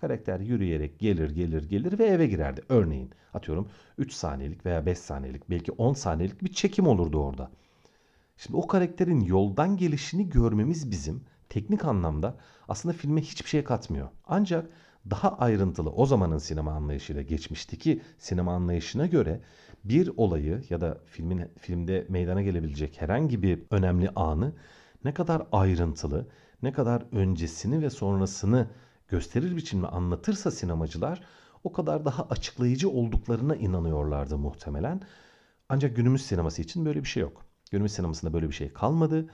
Karakter 0.04 0.40
yürüyerek 0.40 0.98
gelir 0.98 1.30
gelir 1.30 1.68
gelir 1.68 1.98
ve 1.98 2.04
eve 2.04 2.26
girerdi. 2.26 2.62
Örneğin 2.68 3.10
atıyorum 3.34 3.68
3 3.98 4.12
saniyelik 4.12 4.66
veya 4.66 4.86
5 4.86 4.98
saniyelik 4.98 5.50
belki 5.50 5.72
10 5.72 5.92
saniyelik 5.92 6.42
bir 6.42 6.52
çekim 6.52 6.86
olurdu 6.86 7.24
orada. 7.24 7.50
Şimdi 8.36 8.56
o 8.56 8.66
karakterin 8.66 9.20
yoldan 9.20 9.76
gelişini 9.76 10.28
görmemiz 10.28 10.90
bizim 10.90 11.24
teknik 11.48 11.84
anlamda 11.84 12.36
aslında 12.68 12.94
filme 12.94 13.20
hiçbir 13.20 13.48
şey 13.48 13.64
katmıyor. 13.64 14.08
Ancak 14.26 14.70
daha 15.10 15.38
ayrıntılı 15.38 15.90
o 15.90 16.06
zamanın 16.06 16.38
sinema 16.38 16.72
anlayışıyla 16.72 17.22
geçmişteki 17.22 18.02
sinema 18.18 18.54
anlayışına 18.54 19.06
göre 19.06 19.40
bir 19.84 20.10
olayı 20.16 20.62
ya 20.70 20.80
da 20.80 21.00
filmin 21.06 21.42
filmde 21.58 22.06
meydana 22.08 22.42
gelebilecek 22.42 23.02
herhangi 23.02 23.42
bir 23.42 23.62
önemli 23.70 24.10
anı 24.16 24.52
ne 25.04 25.14
kadar 25.14 25.42
ayrıntılı, 25.52 26.28
ne 26.62 26.72
kadar 26.72 27.04
öncesini 27.12 27.82
ve 27.82 27.90
sonrasını 27.90 28.68
gösterir 29.14 29.56
biçimde 29.56 29.86
anlatırsa 29.86 30.50
sinemacılar 30.50 31.22
o 31.64 31.72
kadar 31.72 32.04
daha 32.04 32.22
açıklayıcı 32.22 32.90
olduklarına 32.90 33.56
inanıyorlardı 33.56 34.38
muhtemelen. 34.38 35.00
Ancak 35.68 35.96
günümüz 35.96 36.26
sineması 36.26 36.62
için 36.62 36.84
böyle 36.86 37.02
bir 37.02 37.08
şey 37.08 37.20
yok. 37.20 37.44
Günümüz 37.70 37.92
sinemasında 37.92 38.32
böyle 38.32 38.48
bir 38.48 38.54
şey 38.54 38.72
kalmadı. 38.72 39.26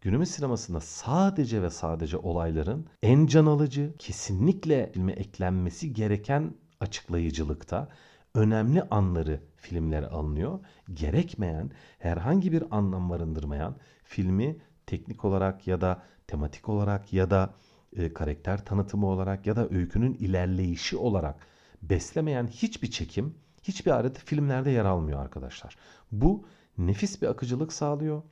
Günümüz 0.00 0.30
sinemasında 0.30 0.80
sadece 0.80 1.62
ve 1.62 1.70
sadece 1.70 2.16
olayların 2.16 2.86
en 3.02 3.26
can 3.26 3.46
alıcı, 3.46 3.94
kesinlikle 3.98 4.92
filme 4.92 5.12
eklenmesi 5.12 5.92
gereken 5.92 6.54
açıklayıcılıkta 6.80 7.88
önemli 8.34 8.82
anları 8.82 9.40
filmlere 9.56 10.06
alınıyor. 10.06 10.60
Gerekmeyen, 10.94 11.70
herhangi 11.98 12.52
bir 12.52 12.64
anlam 12.70 13.10
barındırmayan 13.10 13.76
filmi 14.04 14.56
teknik 14.86 15.24
olarak 15.24 15.66
ya 15.66 15.80
da 15.80 16.02
tematik 16.26 16.68
olarak 16.68 17.12
ya 17.12 17.30
da 17.30 17.54
e, 17.96 18.12
karakter 18.12 18.64
tanıtımı 18.64 19.06
olarak 19.06 19.46
ya 19.46 19.56
da 19.56 19.68
öykünün 19.68 20.14
ilerleyişi 20.14 20.96
olarak 20.96 21.36
beslemeyen 21.82 22.46
hiçbir 22.46 22.90
çekim, 22.90 23.34
hiçbir 23.62 23.90
alet 23.90 24.18
filmlerde 24.18 24.70
yer 24.70 24.84
almıyor 24.84 25.20
arkadaşlar. 25.20 25.76
Bu 26.12 26.44
nefis 26.78 27.22
bir 27.22 27.26
akıcılık 27.26 27.72
sağlıyor. 27.72 28.22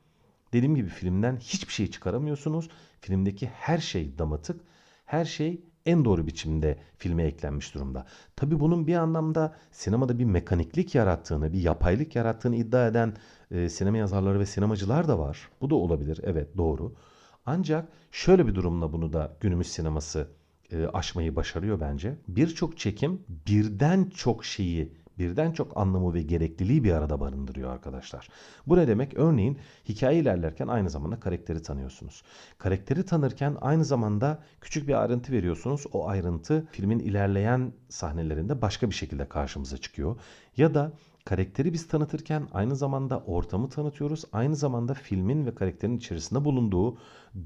Dediğim 0.53 0.75
gibi 0.75 0.89
filmden 0.89 1.37
hiçbir 1.37 1.73
şey 1.73 1.87
çıkaramıyorsunuz. 1.87 2.69
Filmdeki 3.01 3.47
her 3.47 3.77
şey 3.77 4.17
damatık. 4.17 4.61
Her 5.05 5.25
şey 5.25 5.61
en 5.85 6.05
doğru 6.05 6.27
biçimde 6.27 6.77
filme 6.97 7.23
eklenmiş 7.23 7.75
durumda. 7.75 8.05
Tabi 8.35 8.59
bunun 8.59 8.87
bir 8.87 8.95
anlamda 8.95 9.55
sinemada 9.71 10.19
bir 10.19 10.25
mekaniklik 10.25 10.95
yarattığını, 10.95 11.53
bir 11.53 11.59
yapaylık 11.59 12.15
yarattığını 12.15 12.55
iddia 12.55 12.87
eden 12.87 13.13
e, 13.51 13.69
sinema 13.69 13.97
yazarları 13.97 14.39
ve 14.39 14.45
sinemacılar 14.45 15.07
da 15.07 15.19
var. 15.19 15.49
Bu 15.61 15.69
da 15.69 15.75
olabilir. 15.75 16.19
Evet 16.23 16.57
doğru. 16.57 16.95
Ancak 17.45 17.87
şöyle 18.11 18.47
bir 18.47 18.55
durumla 18.55 18.93
bunu 18.93 19.13
da 19.13 19.37
günümüz 19.39 19.67
sineması 19.67 20.27
e, 20.71 20.85
aşmayı 20.85 21.35
başarıyor 21.35 21.79
bence. 21.79 22.17
Birçok 22.27 22.77
çekim 22.77 23.21
birden 23.47 24.09
çok 24.09 24.45
şeyi 24.45 25.01
birden 25.19 25.51
çok 25.51 25.77
anlamı 25.77 26.13
ve 26.13 26.21
gerekliliği 26.21 26.83
bir 26.83 26.91
arada 26.91 27.19
barındırıyor 27.19 27.73
arkadaşlar. 27.73 28.29
Bu 28.67 28.77
ne 28.77 28.87
demek? 28.87 29.17
Örneğin 29.17 29.57
hikaye 29.89 30.19
ilerlerken 30.19 30.67
aynı 30.67 30.89
zamanda 30.89 31.19
karakteri 31.19 31.61
tanıyorsunuz. 31.61 32.23
Karakteri 32.57 33.05
tanırken 33.05 33.57
aynı 33.61 33.85
zamanda 33.85 34.43
küçük 34.61 34.87
bir 34.87 35.01
ayrıntı 35.01 35.31
veriyorsunuz. 35.31 35.83
O 35.93 36.07
ayrıntı 36.07 36.67
filmin 36.71 36.99
ilerleyen 36.99 37.73
sahnelerinde 37.89 38.61
başka 38.61 38.89
bir 38.89 38.95
şekilde 38.95 39.29
karşımıza 39.29 39.77
çıkıyor. 39.77 40.15
Ya 40.57 40.73
da 40.73 40.91
karakteri 41.25 41.73
biz 41.73 41.87
tanıtırken 41.87 42.47
aynı 42.53 42.75
zamanda 42.75 43.19
ortamı 43.19 43.69
tanıtıyoruz. 43.69 44.25
Aynı 44.31 44.55
zamanda 44.55 44.93
filmin 44.93 45.45
ve 45.45 45.55
karakterin 45.55 45.97
içerisinde 45.97 46.45
bulunduğu 46.45 46.97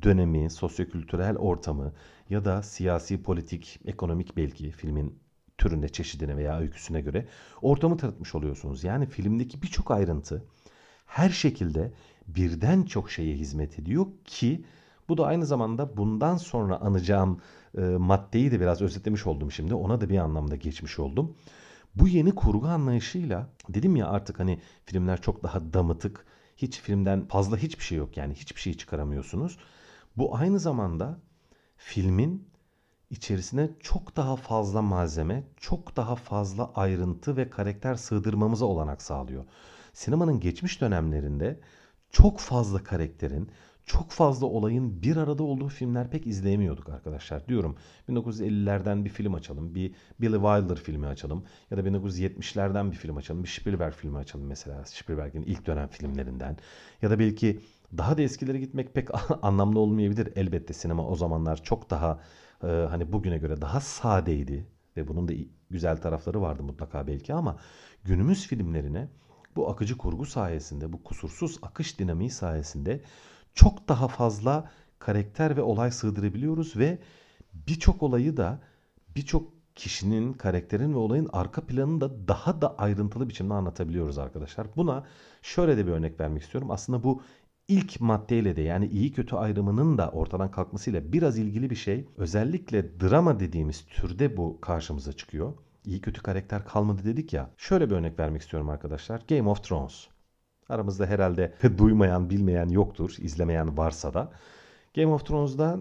dönemi, 0.01 0.50
sosyokültürel 0.50 1.38
ortamı 1.38 1.94
ya 2.29 2.46
da 2.46 2.63
siyasi, 2.63 3.24
politik, 3.24 3.79
ekonomik 3.86 4.38
belki 4.38 4.72
filmin 4.72 5.20
türüne, 5.58 5.89
çeşidine 5.89 6.38
veya 6.38 6.60
öyküsüne 6.60 7.01
göre 7.01 7.27
ortamı 7.62 7.98
tanıtmış 7.98 8.36
oluyorsunuz. 8.36 8.84
Yani 8.84 9.05
filmdeki 9.05 9.62
birçok 9.62 9.91
ayrıntı 9.91 10.46
her 11.05 11.29
şekilde 11.29 11.94
birden 12.27 12.84
çok 12.84 13.12
şeye 13.12 13.36
hizmet 13.36 13.79
ediyor 13.79 14.05
ki 14.25 14.65
bu 15.10 15.17
da 15.17 15.25
aynı 15.25 15.46
zamanda 15.46 15.98
bundan 15.98 16.38
sonra 16.38 16.82
anacağım 16.82 17.41
e, 17.77 17.82
maddeyi 17.82 18.51
de 18.51 18.60
biraz 18.60 18.82
özetlemiş 18.82 19.27
oldum 19.27 19.51
şimdi. 19.51 19.74
Ona 19.74 20.01
da 20.01 20.10
bir 20.10 20.17
anlamda 20.17 20.55
geçmiş 20.55 21.00
oldum. 21.00 21.36
Bu 21.96 22.08
yeni 22.08 22.36
kurgu 22.36 22.68
anlayışıyla 22.68 23.50
dedim 23.70 23.96
ya 23.96 24.08
artık 24.08 24.40
hani 24.40 24.60
filmler 24.86 25.22
çok 25.22 25.44
daha 25.44 25.74
damıtık. 25.74 26.25
Hiç 26.58 26.80
filmden 26.80 27.28
fazla 27.28 27.58
hiçbir 27.58 27.84
şey 27.84 27.98
yok 27.98 28.18
yani 28.18 28.34
hiçbir 28.34 28.62
şey 28.62 28.74
çıkaramıyorsunuz. 28.74 29.58
Bu 30.18 30.36
aynı 30.36 30.60
zamanda 30.60 31.20
filmin 31.78 32.48
içerisine 33.10 33.70
çok 33.80 34.16
daha 34.16 34.36
fazla 34.36 34.82
malzeme, 34.82 35.44
çok 35.58 35.96
daha 35.96 36.16
fazla 36.16 36.72
ayrıntı 36.75 37.38
ve 37.38 37.50
karakter 37.50 37.96
sığdırmamıza 37.96 38.66
olanak 38.66 39.02
sağlıyor. 39.02 39.46
Sinemanın 39.94 40.40
geçmiş 40.40 40.82
dönemlerinde 40.82 41.60
çok 42.12 42.40
fazla 42.40 42.84
karakterin, 42.84 43.50
çok 43.86 44.12
fazla 44.12 44.46
olayın 44.46 45.01
bir 45.01 45.18
arada 45.18 45.44
olduğu 45.44 45.68
filmler 45.68 46.10
pek 46.10 46.27
izleyemiyorduk 46.27 46.89
arkadaşlar. 46.89 47.48
Diyorum 47.48 47.75
1950'lerden 48.10 49.06
bir 49.06 49.10
film 49.10 49.34
açalım, 49.34 49.75
bir 49.75 49.92
Billy 50.22 50.34
Wilder 50.34 50.75
filmi 50.75 51.08
açalım 51.08 51.44
ya 51.72 51.77
da 51.77 51.82
1970'lerden 51.82 52.92
bir 52.92 52.96
film 52.96 53.18
açalım, 53.18 53.44
bir 53.44 53.50
Spielberg 53.50 53.94
filmi 53.94 54.18
açalım 54.18 54.48
mesela 54.48 54.86
Spielberg'in 54.86 55.44
ilk 55.44 55.65
dönem 55.65 55.88
filmlerinden 55.88 56.58
ya 57.01 57.10
da 57.10 57.20
belki 57.20 57.60
daha 57.98 58.18
da 58.18 58.22
eskilere 58.22 58.60
gitmek 58.60 58.94
pek 58.94 59.10
anlamlı 59.42 59.80
olmayabilir. 59.80 60.30
Elbette 60.36 60.74
sinema 60.74 61.08
o 61.08 61.15
zamanlar 61.15 61.63
çok 61.63 61.89
daha 61.89 62.20
e, 62.63 62.68
hani 62.68 63.13
bugüne 63.13 63.38
göre 63.38 63.62
daha 63.62 63.80
sadeydi 63.80 64.68
ve 64.98 65.08
bunun 65.08 65.27
da 65.27 65.34
güzel 65.70 65.98
tarafları 65.98 66.42
vardı 66.42 66.63
mutlaka 66.63 67.08
belki 67.08 67.34
ama 67.34 67.58
günümüz 68.04 68.48
filmlerine 68.48 69.08
bu 69.56 69.70
akıcı 69.70 69.98
kurgu 69.98 70.25
sayesinde, 70.25 70.94
bu 70.94 71.04
kusursuz 71.04 71.60
akış 71.62 72.00
dinamiği 72.00 72.30
sayesinde 72.30 73.01
çok 73.56 73.90
daha 73.90 74.08
fazla 74.08 74.70
karakter 75.00 75.58
ve 75.58 75.62
olay 75.62 75.92
sığdırabiliyoruz 75.92 76.78
ve 76.78 77.00
birçok 77.54 78.04
olayı 78.04 78.38
da 78.38 78.60
birçok 79.16 79.56
kişinin, 79.76 80.34
karakterin 80.34 80.94
ve 80.94 80.98
olayın 80.98 81.30
arka 81.34 81.62
planını 81.62 82.02
da 82.02 82.28
daha 82.28 82.62
da 82.62 82.78
ayrıntılı 82.78 83.30
biçimde 83.30 83.54
anlatabiliyoruz 83.54 84.18
arkadaşlar. 84.18 84.68
Buna 84.76 85.04
şöyle 85.42 85.78
de 85.78 85.88
bir 85.88 85.92
örnek 85.92 86.20
vermek 86.20 86.42
istiyorum. 86.42 86.72
Aslında 86.72 87.04
bu 87.04 87.22
ilk 87.68 88.02
maddeyle 88.02 88.56
de 88.56 88.62
yani 88.62 88.88
iyi 88.88 89.14
kötü 89.14 89.36
ayrımının 89.36 89.98
da 89.98 90.10
ortadan 90.10 90.52
kalkmasıyla 90.52 91.14
biraz 91.14 91.38
ilgili 91.38 91.70
bir 91.70 91.76
şey. 91.76 92.06
Özellikle 92.18 93.00
drama 93.00 93.40
dediğimiz 93.40 93.86
türde 93.86 94.38
bu 94.38 94.62
karşımıza 94.62 95.14
çıkıyor. 95.14 95.54
İyi 95.86 96.02
kötü 96.02 96.22
karakter 96.22 96.66
kalmadı 96.66 97.02
dedik 97.06 97.34
ya. 97.34 97.50
Şöyle 97.58 97.90
bir 97.90 97.96
örnek 97.96 98.20
vermek 98.20 98.42
istiyorum 98.42 98.70
arkadaşlar. 98.70 99.22
Game 99.30 99.50
of 99.50 99.64
Thrones. 99.64 100.15
Aramızda 100.70 101.06
herhalde 101.06 101.54
duymayan, 101.78 102.30
bilmeyen 102.30 102.70
yoktur. 102.70 103.16
izlemeyen 103.20 103.78
varsa 103.78 104.14
da. 104.14 104.32
Game 104.96 105.14
of 105.14 105.26
Thrones'da 105.26 105.80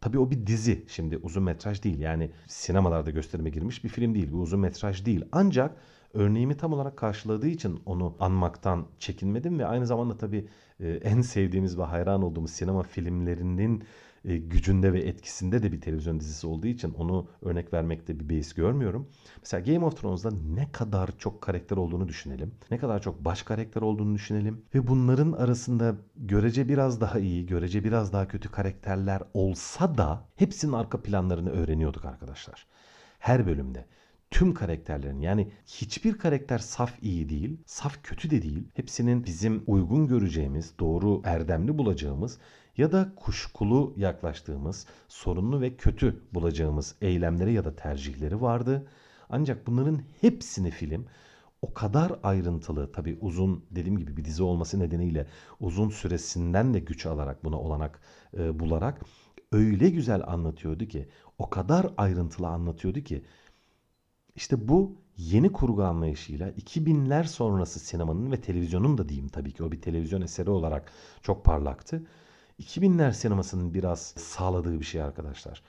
tabii 0.00 0.18
o 0.18 0.30
bir 0.30 0.46
dizi. 0.46 0.84
Şimdi 0.88 1.16
uzun 1.16 1.42
metraj 1.42 1.82
değil. 1.82 1.98
Yani 1.98 2.30
sinemalarda 2.46 3.10
gösterime 3.10 3.50
girmiş 3.50 3.84
bir 3.84 3.88
film 3.88 4.14
değil. 4.14 4.32
Bu 4.32 4.36
uzun 4.36 4.60
metraj 4.60 5.04
değil. 5.04 5.24
Ancak 5.32 5.76
örneğimi 6.14 6.56
tam 6.56 6.72
olarak 6.72 6.96
karşıladığı 6.96 7.48
için 7.48 7.80
onu 7.86 8.16
anmaktan 8.20 8.86
çekinmedim 8.98 9.58
ve 9.58 9.66
aynı 9.66 9.86
zamanda 9.86 10.16
tabii 10.16 10.48
e, 10.80 10.88
en 10.88 11.20
sevdiğimiz 11.20 11.78
ve 11.78 11.82
hayran 11.82 12.22
olduğumuz 12.22 12.50
sinema 12.50 12.82
filmlerinin 12.82 13.84
e, 14.26 14.36
gücünde 14.36 14.92
ve 14.92 15.00
etkisinde 15.00 15.62
de 15.62 15.72
bir 15.72 15.80
televizyon 15.80 16.20
dizisi 16.20 16.46
olduğu 16.46 16.66
için 16.66 16.94
onu 16.94 17.28
örnek 17.42 17.72
vermekte 17.72 18.20
bir 18.20 18.28
beis 18.28 18.52
görmüyorum. 18.52 19.08
Mesela 19.40 19.60
Game 19.72 19.84
of 19.86 20.00
Thrones'da 20.00 20.30
ne 20.30 20.72
kadar 20.72 21.18
çok 21.18 21.42
karakter 21.42 21.76
olduğunu 21.76 22.08
düşünelim. 22.08 22.54
Ne 22.70 22.78
kadar 22.78 23.02
çok 23.02 23.24
baş 23.24 23.42
karakter 23.42 23.82
olduğunu 23.82 24.14
düşünelim. 24.14 24.62
Ve 24.74 24.86
bunların 24.86 25.32
arasında 25.32 25.96
görece 26.16 26.68
biraz 26.68 27.00
daha 27.00 27.18
iyi, 27.18 27.46
görece 27.46 27.84
biraz 27.84 28.12
daha 28.12 28.28
kötü 28.28 28.50
karakterler 28.50 29.22
olsa 29.34 29.98
da 29.98 30.28
hepsinin 30.36 30.72
arka 30.72 31.02
planlarını 31.02 31.50
öğreniyorduk 31.50 32.04
arkadaşlar. 32.04 32.66
Her 33.18 33.46
bölümde 33.46 33.86
tüm 34.30 34.54
karakterlerin 34.54 35.20
yani 35.20 35.52
hiçbir 35.66 36.18
karakter 36.18 36.58
saf 36.58 37.02
iyi 37.02 37.28
değil, 37.28 37.56
saf 37.66 38.02
kötü 38.02 38.30
de 38.30 38.42
değil. 38.42 38.68
Hepsinin 38.74 39.24
bizim 39.24 39.62
uygun 39.66 40.06
göreceğimiz, 40.06 40.78
doğru 40.78 41.22
erdemli 41.24 41.78
bulacağımız 41.78 42.38
ya 42.76 42.92
da 42.92 43.12
kuşkulu 43.16 43.94
yaklaştığımız, 43.96 44.86
sorunlu 45.08 45.60
ve 45.60 45.76
kötü 45.76 46.20
bulacağımız 46.34 46.94
eylemleri 47.00 47.52
ya 47.52 47.64
da 47.64 47.76
tercihleri 47.76 48.40
vardı. 48.40 48.86
Ancak 49.30 49.66
bunların 49.66 50.00
hepsini 50.20 50.70
film 50.70 51.06
o 51.62 51.74
kadar 51.74 52.12
ayrıntılı 52.22 52.92
tabi 52.92 53.18
uzun 53.20 53.64
dediğim 53.70 53.98
gibi 53.98 54.16
bir 54.16 54.24
dizi 54.24 54.42
olması 54.42 54.80
nedeniyle 54.80 55.26
uzun 55.60 55.88
süresinden 55.88 56.74
de 56.74 56.78
güç 56.78 57.06
alarak 57.06 57.44
buna 57.44 57.60
olanak 57.60 58.00
e, 58.38 58.58
bularak 58.60 59.00
öyle 59.52 59.90
güzel 59.90 60.22
anlatıyordu 60.26 60.86
ki 60.86 61.08
o 61.38 61.50
kadar 61.50 61.86
ayrıntılı 61.96 62.46
anlatıyordu 62.48 63.00
ki 63.00 63.24
işte 64.34 64.68
bu 64.68 64.96
yeni 65.16 65.52
kurgu 65.52 65.84
anlayışıyla 65.84 66.50
2000'ler 66.50 67.24
sonrası 67.24 67.80
sinemanın 67.80 68.32
ve 68.32 68.40
televizyonun 68.40 68.98
da 68.98 69.08
diyeyim 69.08 69.28
tabii 69.28 69.52
ki 69.52 69.64
o 69.64 69.72
bir 69.72 69.80
televizyon 69.80 70.20
eseri 70.20 70.50
olarak 70.50 70.92
çok 71.22 71.44
parlaktı. 71.44 72.02
2000'ler 72.60 73.12
sinemasının 73.12 73.74
biraz 73.74 74.00
sağladığı 74.16 74.80
bir 74.80 74.84
şey 74.84 75.02
arkadaşlar. 75.02 75.62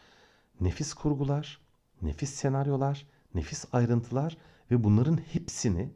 Nefis 0.61 0.93
kurgular, 0.93 1.61
nefis 2.01 2.29
senaryolar, 2.29 3.07
nefis 3.35 3.65
ayrıntılar 3.71 4.37
ve 4.71 4.83
bunların 4.83 5.17
hepsini 5.17 5.89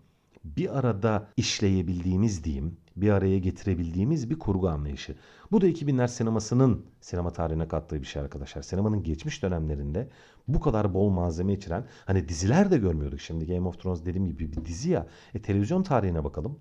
bir 0.44 0.78
arada 0.80 1.28
işleyebildiğimiz 1.38 2.44
diyeyim, 2.44 2.78
bir 2.96 3.10
araya 3.10 3.40
getirebildiğimiz 3.40 4.30
bir 4.30 4.40
kurgu 4.40 4.70
anlayışı. 4.70 5.16
Bu 5.52 5.62
da 5.62 5.68
2000'ler 5.68 6.08
sinemasının 6.08 6.86
sinema 7.02 7.34
tarihine 7.34 7.68
kattığı 7.68 8.02
bir 8.02 8.08
şey 8.08 8.22
arkadaşlar. 8.22 8.62
Sinemanın 8.62 9.04
geçmiş 9.04 9.44
dönemlerinde 9.44 10.10
bu 10.48 10.60
kadar 10.60 10.94
bol 10.94 11.10
malzeme 11.10 11.54
içeren 11.54 11.86
hani 12.06 12.30
diziler 12.30 12.72
de 12.72 12.78
görmüyorduk. 12.78 13.22
Şimdi 13.22 13.48
Game 13.48 13.68
of 13.68 13.82
Thrones 13.82 14.06
dediğim 14.06 14.26
gibi 14.26 14.52
bir 14.52 14.66
dizi 14.66 14.90
ya. 14.90 15.08
E, 15.34 15.42
televizyon 15.42 15.84
tarihine 15.84 16.24
bakalım. 16.24 16.60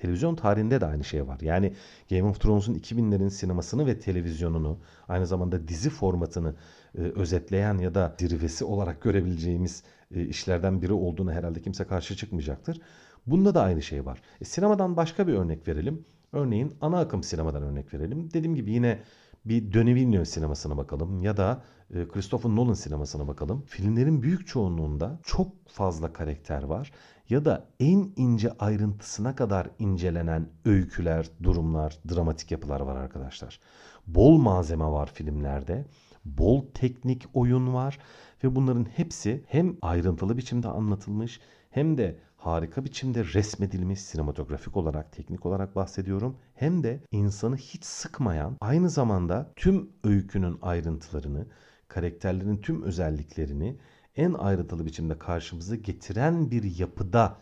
Televizyon 0.00 0.34
tarihinde 0.34 0.80
de 0.80 0.86
aynı 0.86 1.04
şey 1.04 1.26
var. 1.26 1.40
Yani 1.40 1.72
Game 2.10 2.24
of 2.24 2.40
Thrones'un 2.40 2.74
2000'lerin 2.74 3.30
sinemasını 3.30 3.86
ve 3.86 3.98
televizyonunu 3.98 4.78
aynı 5.08 5.26
zamanda 5.26 5.68
dizi 5.68 5.90
formatını 5.90 6.54
e, 6.98 7.00
özetleyen 7.00 7.78
ya 7.78 7.94
da 7.94 8.16
zirvesi 8.18 8.64
olarak 8.64 9.02
görebileceğimiz 9.02 9.82
e, 10.14 10.24
işlerden 10.24 10.82
biri 10.82 10.92
olduğunu 10.92 11.32
herhalde 11.32 11.62
kimse 11.62 11.84
karşı 11.84 12.16
çıkmayacaktır. 12.16 12.80
Bunda 13.26 13.54
da 13.54 13.62
aynı 13.62 13.82
şey 13.82 14.06
var. 14.06 14.22
E, 14.40 14.44
sinemadan 14.44 14.96
başka 14.96 15.26
bir 15.26 15.32
örnek 15.32 15.68
verelim. 15.68 16.04
Örneğin 16.32 16.74
ana 16.80 17.00
akım 17.00 17.22
sinemadan 17.22 17.62
örnek 17.62 17.94
verelim. 17.94 18.30
Dediğim 18.34 18.54
gibi 18.54 18.70
yine 18.72 18.98
bir 19.44 19.94
Villeneuve 19.94 20.24
sinemasına 20.24 20.76
bakalım 20.76 21.22
ya 21.22 21.36
da 21.36 21.62
e, 21.94 22.08
Christopher 22.08 22.50
Nolan 22.50 22.72
sinemasına 22.72 23.28
bakalım. 23.28 23.64
Filmlerin 23.66 24.22
büyük 24.22 24.46
çoğunluğunda 24.46 25.18
çok 25.22 25.68
fazla 25.68 26.12
karakter 26.12 26.62
var 26.62 26.92
ya 27.30 27.44
da 27.44 27.68
en 27.80 28.12
ince 28.16 28.52
ayrıntısına 28.58 29.36
kadar 29.36 29.70
incelenen 29.78 30.48
öyküler, 30.64 31.26
durumlar, 31.42 31.98
dramatik 32.14 32.50
yapılar 32.50 32.80
var 32.80 32.96
arkadaşlar. 32.96 33.60
Bol 34.06 34.38
malzeme 34.38 34.84
var 34.84 35.10
filmlerde. 35.14 35.84
Bol 36.24 36.64
teknik 36.74 37.24
oyun 37.34 37.74
var 37.74 37.98
ve 38.44 38.56
bunların 38.56 38.84
hepsi 38.84 39.44
hem 39.46 39.76
ayrıntılı 39.82 40.36
biçimde 40.36 40.68
anlatılmış 40.68 41.40
hem 41.70 41.98
de 41.98 42.18
harika 42.36 42.84
biçimde 42.84 43.24
resmedilmiş 43.24 44.00
sinematografik 44.00 44.76
olarak, 44.76 45.12
teknik 45.12 45.46
olarak 45.46 45.76
bahsediyorum. 45.76 46.36
Hem 46.54 46.82
de 46.82 47.00
insanı 47.10 47.56
hiç 47.56 47.84
sıkmayan, 47.84 48.56
aynı 48.60 48.90
zamanda 48.90 49.52
tüm 49.56 49.90
öykünün 50.04 50.58
ayrıntılarını, 50.62 51.46
karakterlerin 51.88 52.56
tüm 52.56 52.82
özelliklerini 52.82 53.76
en 54.18 54.32
ayrıntılı 54.32 54.86
biçimde 54.86 55.18
karşımıza 55.18 55.76
getiren 55.76 56.50
bir 56.50 56.78
yapıda 56.78 57.36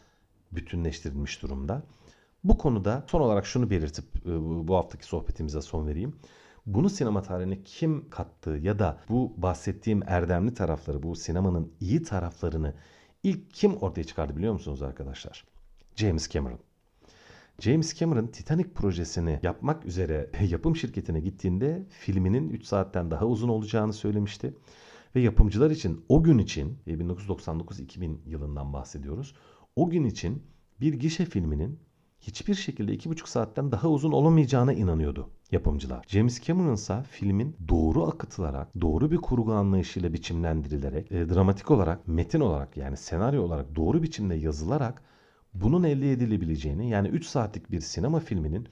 bütünleştirilmiş 0.53 1.43
durumda. 1.43 1.83
Bu 2.45 2.59
konuda 2.59 3.05
son 3.07 3.21
olarak 3.21 3.47
şunu 3.47 3.71
belirtip 3.71 4.05
e, 4.27 4.31
bu 4.69 4.77
haftaki 4.77 5.05
sohbetimize 5.05 5.63
son 5.63 5.87
vereyim. 5.87 6.17
Bunu 6.67 6.91
sinema 6.91 7.23
tarihine 7.23 7.63
kim 7.63 8.11
kattı 8.11 8.51
ya 8.51 8.79
da 8.79 9.01
bu 9.09 9.33
bahsettiğim 9.37 10.03
erdemli 10.07 10.55
tarafları, 10.55 11.03
bu 11.03 11.17
sinemanın 11.17 11.73
iyi 11.81 12.03
taraflarını 12.03 12.75
ilk 13.23 13.55
kim 13.55 13.77
ortaya 13.77 14.05
çıkardı 14.05 14.37
biliyor 14.37 14.53
musunuz 14.53 14.83
arkadaşlar? 14.83 15.45
James 15.97 16.29
Cameron. 16.29 16.59
James 17.61 17.95
Cameron 17.95 18.27
Titanic 18.27 18.69
projesini 18.71 19.41
yapmak 19.43 19.87
üzere 19.87 20.31
yapım 20.49 20.77
şirketine 20.77 21.21
gittiğinde 21.21 21.83
filminin 21.91 22.51
3 22.51 22.65
saatten 22.65 23.11
daha 23.11 23.27
uzun 23.27 23.49
olacağını 23.49 23.93
söylemişti. 23.93 24.55
Ve 25.17 25.21
yapımcılar 25.21 25.71
için 25.71 26.05
o 26.09 26.23
gün 26.23 26.39
için 26.39 26.79
1999-2000 26.87 28.05
e, 28.05 28.17
yılından 28.27 28.73
bahsediyoruz. 28.73 29.35
O 29.77 29.91
gün 29.91 30.05
için 30.05 30.43
bir 30.81 30.95
gişe 30.95 31.25
filminin 31.25 31.79
hiçbir 32.21 32.55
şekilde 32.55 32.95
2,5 32.95 33.29
saatten 33.29 33.73
daha 33.73 33.89
uzun 33.89 34.13
olamayacağına 34.13 34.73
inanıyordu 34.73 35.31
yapımcılar. 35.51 36.05
James 36.09 36.43
Cameron 36.43 36.75
ise 36.75 37.03
filmin 37.11 37.57
doğru 37.69 38.07
akıtılarak, 38.07 38.81
doğru 38.81 39.11
bir 39.11 39.17
kurgu 39.17 39.53
anlayışıyla 39.53 40.13
biçimlendirilerek, 40.13 41.13
e, 41.13 41.29
dramatik 41.29 41.71
olarak, 41.71 42.09
metin 42.09 42.41
olarak 42.41 42.77
yani 42.77 42.97
senaryo 42.97 43.43
olarak 43.43 43.77
doğru 43.77 44.03
biçimde 44.03 44.35
yazılarak 44.35 45.03
bunun 45.55 45.83
elde 45.83 46.13
edilebileceğini 46.13 46.91
yani 46.91 47.09
3 47.09 47.27
saatlik 47.27 47.71
bir 47.71 47.81
sinema 47.81 48.21
filminin 48.21 48.69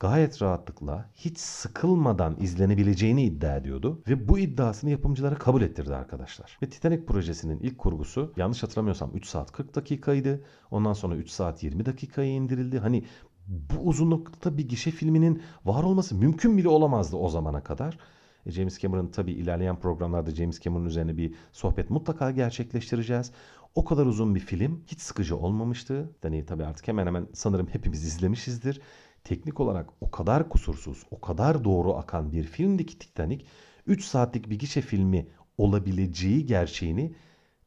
gayet 0.00 0.42
rahatlıkla 0.42 1.10
hiç 1.14 1.38
sıkılmadan 1.38 2.36
izlenebileceğini 2.40 3.24
iddia 3.24 3.56
ediyordu 3.56 4.02
ve 4.08 4.28
bu 4.28 4.38
iddiasını 4.38 4.90
yapımcılara 4.90 5.34
kabul 5.34 5.62
ettirdi 5.62 5.94
arkadaşlar. 5.94 6.58
Ve 6.62 6.68
Titanic 6.68 7.04
projesinin 7.04 7.60
ilk 7.60 7.78
kurgusu 7.78 8.32
yanlış 8.36 8.62
hatırlamıyorsam 8.62 9.10
3 9.14 9.26
saat 9.26 9.52
40 9.52 9.74
dakikaydı. 9.74 10.44
Ondan 10.70 10.92
sonra 10.92 11.16
3 11.16 11.30
saat 11.30 11.62
20 11.62 11.86
dakikaya 11.86 12.30
indirildi. 12.30 12.78
Hani 12.78 13.04
bu 13.48 13.80
uzunlukta 13.80 14.58
bir 14.58 14.68
gişe 14.68 14.90
filminin 14.90 15.42
var 15.64 15.82
olması 15.82 16.14
mümkün 16.14 16.58
bile 16.58 16.68
olamazdı 16.68 17.16
o 17.16 17.28
zamana 17.28 17.62
kadar. 17.62 17.98
E, 18.46 18.50
James 18.50 18.78
Cameron 18.78 19.06
tabii 19.06 19.32
ilerleyen 19.32 19.80
programlarda 19.80 20.30
James 20.30 20.60
Cameron 20.60 20.84
üzerine 20.84 21.16
bir 21.16 21.34
sohbet 21.52 21.90
mutlaka 21.90 22.30
gerçekleştireceğiz. 22.30 23.32
O 23.74 23.84
kadar 23.84 24.06
uzun 24.06 24.34
bir 24.34 24.40
film 24.40 24.82
hiç 24.86 25.00
sıkıcı 25.00 25.36
olmamıştı. 25.36 26.10
Yani 26.24 26.46
tabii 26.46 26.64
artık 26.64 26.88
hemen 26.88 27.06
hemen 27.06 27.26
sanırım 27.32 27.66
hepimiz 27.66 28.04
izlemişizdir. 28.04 28.80
Teknik 29.24 29.60
olarak 29.60 29.90
o 30.00 30.10
kadar 30.10 30.48
kusursuz, 30.48 31.02
o 31.10 31.20
kadar 31.20 31.64
doğru 31.64 31.94
akan 31.94 32.32
bir 32.32 32.44
filmdi 32.44 32.86
ki 32.86 32.98
Titanic 32.98 33.44
3 33.86 34.04
saatlik 34.04 34.50
bir 34.50 34.58
gişe 34.58 34.80
filmi 34.80 35.28
olabileceği 35.58 36.46
gerçeğini 36.46 37.14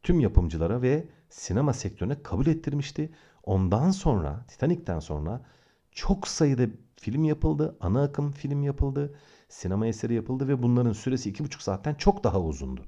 tüm 0.04 0.20
yapımcılara 0.20 0.82
ve 0.82 1.08
sinema 1.30 1.74
sektörüne 1.74 2.24
kabul 2.24 2.48
ettirmişti. 2.48 3.10
Ondan 3.44 3.92
sonra 3.92 4.46
Titanic'ten 4.48 5.00
sonra 5.00 5.46
çok 5.92 6.28
sayıda 6.28 6.64
film 6.96 7.24
yapıldı, 7.24 7.78
ana 7.80 8.04
akım 8.04 8.32
film 8.32 8.64
yapıldı, 8.64 9.16
sinema 9.54 9.88
eseri 9.88 10.14
yapıldı 10.14 10.48
ve 10.48 10.64
bunların 10.64 10.94
süresi 10.94 11.32
2,5 11.32 11.64
saatten 11.64 11.94
çok 11.94 12.24
daha 12.24 12.42
uzundu. 12.42 12.82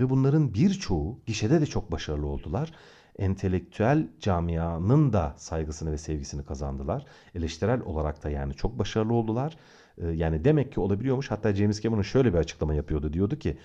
Ve 0.00 0.10
bunların 0.10 0.54
birçoğu 0.54 1.18
gişede 1.26 1.60
de 1.60 1.66
çok 1.66 1.92
başarılı 1.92 2.26
oldular. 2.26 2.72
Entelektüel 3.18 4.08
camianın 4.20 5.12
da 5.12 5.34
saygısını 5.36 5.92
ve 5.92 5.98
sevgisini 5.98 6.44
kazandılar. 6.44 7.06
Eleştirel 7.34 7.80
olarak 7.80 8.24
da 8.24 8.30
yani 8.30 8.54
çok 8.54 8.78
başarılı 8.78 9.14
oldular. 9.14 9.56
Ee, 9.98 10.06
yani 10.06 10.44
demek 10.44 10.72
ki 10.72 10.80
olabiliyormuş. 10.80 11.30
Hatta 11.30 11.54
James 11.54 11.82
Cameron 11.82 12.02
şöyle 12.02 12.32
bir 12.32 12.38
açıklama 12.38 12.74
yapıyordu. 12.74 13.12
Diyordu 13.12 13.38
ki 13.38 13.58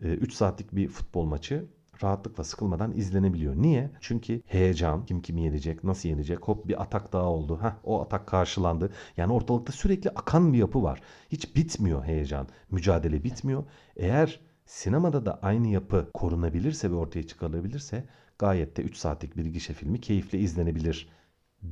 3 0.00 0.32
e, 0.32 0.36
saatlik 0.36 0.76
bir 0.76 0.88
futbol 0.88 1.24
maçı 1.24 1.64
rahatlıkla 2.02 2.44
sıkılmadan 2.44 2.92
izlenebiliyor. 2.92 3.56
Niye? 3.56 3.90
Çünkü 4.00 4.42
heyecan, 4.46 5.06
kim 5.06 5.22
kimi 5.22 5.42
yenecek, 5.42 5.84
nasıl 5.84 6.08
yenecek, 6.08 6.38
hop 6.38 6.68
bir 6.68 6.82
atak 6.82 7.12
daha 7.12 7.24
oldu. 7.24 7.58
Heh, 7.62 7.72
o 7.84 8.02
atak 8.02 8.26
karşılandı. 8.26 8.92
Yani 9.16 9.32
ortalıkta 9.32 9.72
sürekli 9.72 10.10
akan 10.10 10.52
bir 10.52 10.58
yapı 10.58 10.82
var. 10.82 11.00
Hiç 11.28 11.56
bitmiyor 11.56 12.04
heyecan, 12.04 12.48
mücadele 12.70 13.24
bitmiyor. 13.24 13.64
Eğer 13.96 14.40
sinemada 14.66 15.26
da 15.26 15.38
aynı 15.42 15.68
yapı 15.68 16.10
korunabilirse 16.14 16.90
ve 16.90 16.94
ortaya 16.94 17.22
çıkarılabilirse 17.22 18.04
gayet 18.38 18.76
de 18.76 18.82
3 18.82 18.96
saatlik 18.96 19.36
bir 19.36 19.44
gişe 19.44 19.72
filmi 19.72 20.00
keyifle 20.00 20.38
izlenebilir 20.38 21.08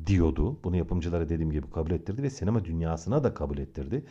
diyordu. 0.07 0.61
Bunu 0.64 0.76
yapımcılara 0.76 1.29
dediğim 1.29 1.53
gibi 1.53 1.70
kabul 1.70 1.90
ettirdi 1.90 2.22
ve 2.22 2.31
sinema 2.31 2.64
dünyasına 2.64 3.24
da 3.24 3.35
kabul 3.35 3.59
ettirdi. 3.59 4.05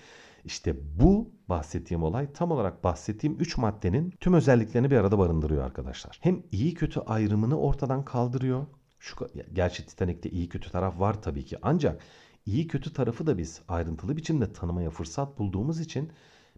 İşte 0.45 0.75
bu 0.99 1.31
bahsettiğim 1.49 2.03
olay 2.03 2.33
tam 2.33 2.51
olarak 2.51 2.83
bahsettiğim 2.83 3.39
3 3.39 3.57
maddenin 3.57 4.13
tüm 4.19 4.33
özelliklerini 4.33 4.91
bir 4.91 4.97
arada 4.97 5.19
barındırıyor 5.19 5.63
arkadaşlar. 5.63 6.19
Hem 6.21 6.43
iyi 6.51 6.73
kötü 6.73 6.99
ayrımını 6.99 7.59
ortadan 7.59 8.05
kaldırıyor. 8.05 8.65
Şu 8.99 9.15
gerçi 9.53 9.85
Titanic'te 9.85 10.29
iyi 10.29 10.49
kötü 10.49 10.71
taraf 10.71 10.99
var 10.99 11.21
tabii 11.21 11.45
ki. 11.45 11.57
Ancak 11.61 12.01
iyi 12.45 12.67
kötü 12.67 12.93
tarafı 12.93 13.27
da 13.27 13.37
biz 13.37 13.61
ayrıntılı 13.67 14.17
biçimde 14.17 14.53
tanımaya 14.53 14.89
fırsat 14.89 15.39
bulduğumuz 15.39 15.79
için 15.79 16.11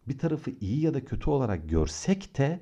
bir 0.07 0.17
tarafı 0.17 0.51
iyi 0.62 0.81
ya 0.81 0.93
da 0.93 1.05
kötü 1.05 1.29
olarak 1.29 1.69
görsek 1.69 2.38
de 2.38 2.62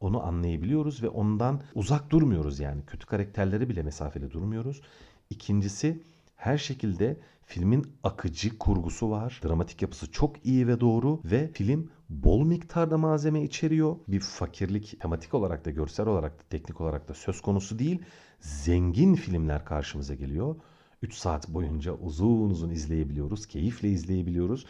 onu 0.00 0.26
anlayabiliyoruz 0.26 1.02
ve 1.02 1.08
ondan 1.08 1.60
uzak 1.74 2.10
durmuyoruz 2.10 2.60
yani. 2.60 2.86
Kötü 2.86 3.06
karakterleri 3.06 3.68
bile 3.68 3.82
mesafeli 3.82 4.30
durmuyoruz. 4.30 4.82
İkincisi 5.30 6.02
her 6.36 6.58
şekilde 6.58 7.20
filmin 7.46 7.86
akıcı 8.02 8.58
kurgusu 8.58 9.10
var. 9.10 9.40
Dramatik 9.44 9.82
yapısı 9.82 10.12
çok 10.12 10.46
iyi 10.46 10.66
ve 10.66 10.80
doğru 10.80 11.20
ve 11.24 11.48
film 11.52 11.90
bol 12.08 12.44
miktarda 12.44 12.98
malzeme 12.98 13.42
içeriyor. 13.42 13.96
Bir 14.08 14.20
fakirlik 14.20 15.00
tematik 15.00 15.34
olarak 15.34 15.64
da 15.64 15.70
görsel 15.70 16.06
olarak 16.06 16.38
da 16.38 16.42
teknik 16.50 16.80
olarak 16.80 17.08
da 17.08 17.14
söz 17.14 17.40
konusu 17.40 17.78
değil. 17.78 18.02
Zengin 18.40 19.14
filmler 19.14 19.64
karşımıza 19.64 20.14
geliyor. 20.14 20.56
3 21.02 21.14
saat 21.14 21.48
boyunca 21.48 21.92
uzun 21.92 22.50
uzun 22.50 22.70
izleyebiliyoruz. 22.70 23.46
Keyifle 23.46 23.88
izleyebiliyoruz. 23.88 24.66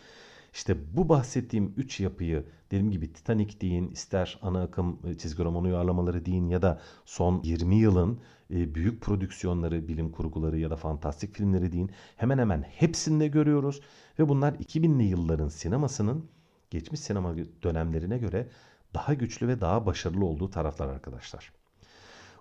İşte 0.55 0.97
bu 0.97 1.09
bahsettiğim 1.09 1.75
3 1.77 2.01
yapıyı 2.01 2.45
dediğim 2.71 2.91
gibi 2.91 3.13
Titanic 3.13 3.61
deyin, 3.61 3.89
ister 3.89 4.39
ana 4.43 4.63
akım 4.63 4.99
e, 5.05 5.15
çizgi 5.15 5.45
roman 5.45 5.65
uyarlamaları 5.65 6.27
deyin 6.27 6.49
ya 6.49 6.63
da 6.63 6.81
son 7.05 7.43
20 7.43 7.77
yılın 7.77 8.21
e, 8.51 8.75
büyük 8.75 9.03
prodüksiyonları, 9.03 9.89
bilim 9.89 10.11
kurguları 10.13 10.59
ya 10.59 10.71
da 10.71 10.77
fantastik 10.77 11.35
filmleri 11.35 11.73
deyin 11.73 11.91
hemen 12.17 12.39
hemen 12.39 12.63
hepsinde 12.63 13.29
görüyoruz. 13.29 13.81
Ve 14.19 14.29
bunlar 14.29 14.53
2000'li 14.53 15.05
yılların 15.05 15.49
sinemasının 15.49 16.31
geçmiş 16.71 17.01
sinema 17.01 17.35
dönemlerine 17.63 18.19
göre 18.19 18.49
daha 18.95 19.15
güçlü 19.15 19.49
ve 19.49 19.61
daha 19.61 19.87
başarılı 19.87 20.25
olduğu 20.25 20.51
taraflar 20.51 20.89
arkadaşlar. 20.89 21.53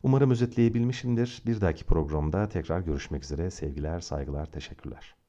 Umarım 0.04 0.32
özetleyebilmişimdir. 0.32 1.41
Bir 1.45 1.62
dahaki 1.62 1.86
programda 1.86 2.49
tekrar 2.49 2.80
görüşmek 2.80 3.23
üzere. 3.23 3.52
Sevgiler, 3.52 3.99
saygılar, 3.99 4.45
teşekkürler. 4.45 5.23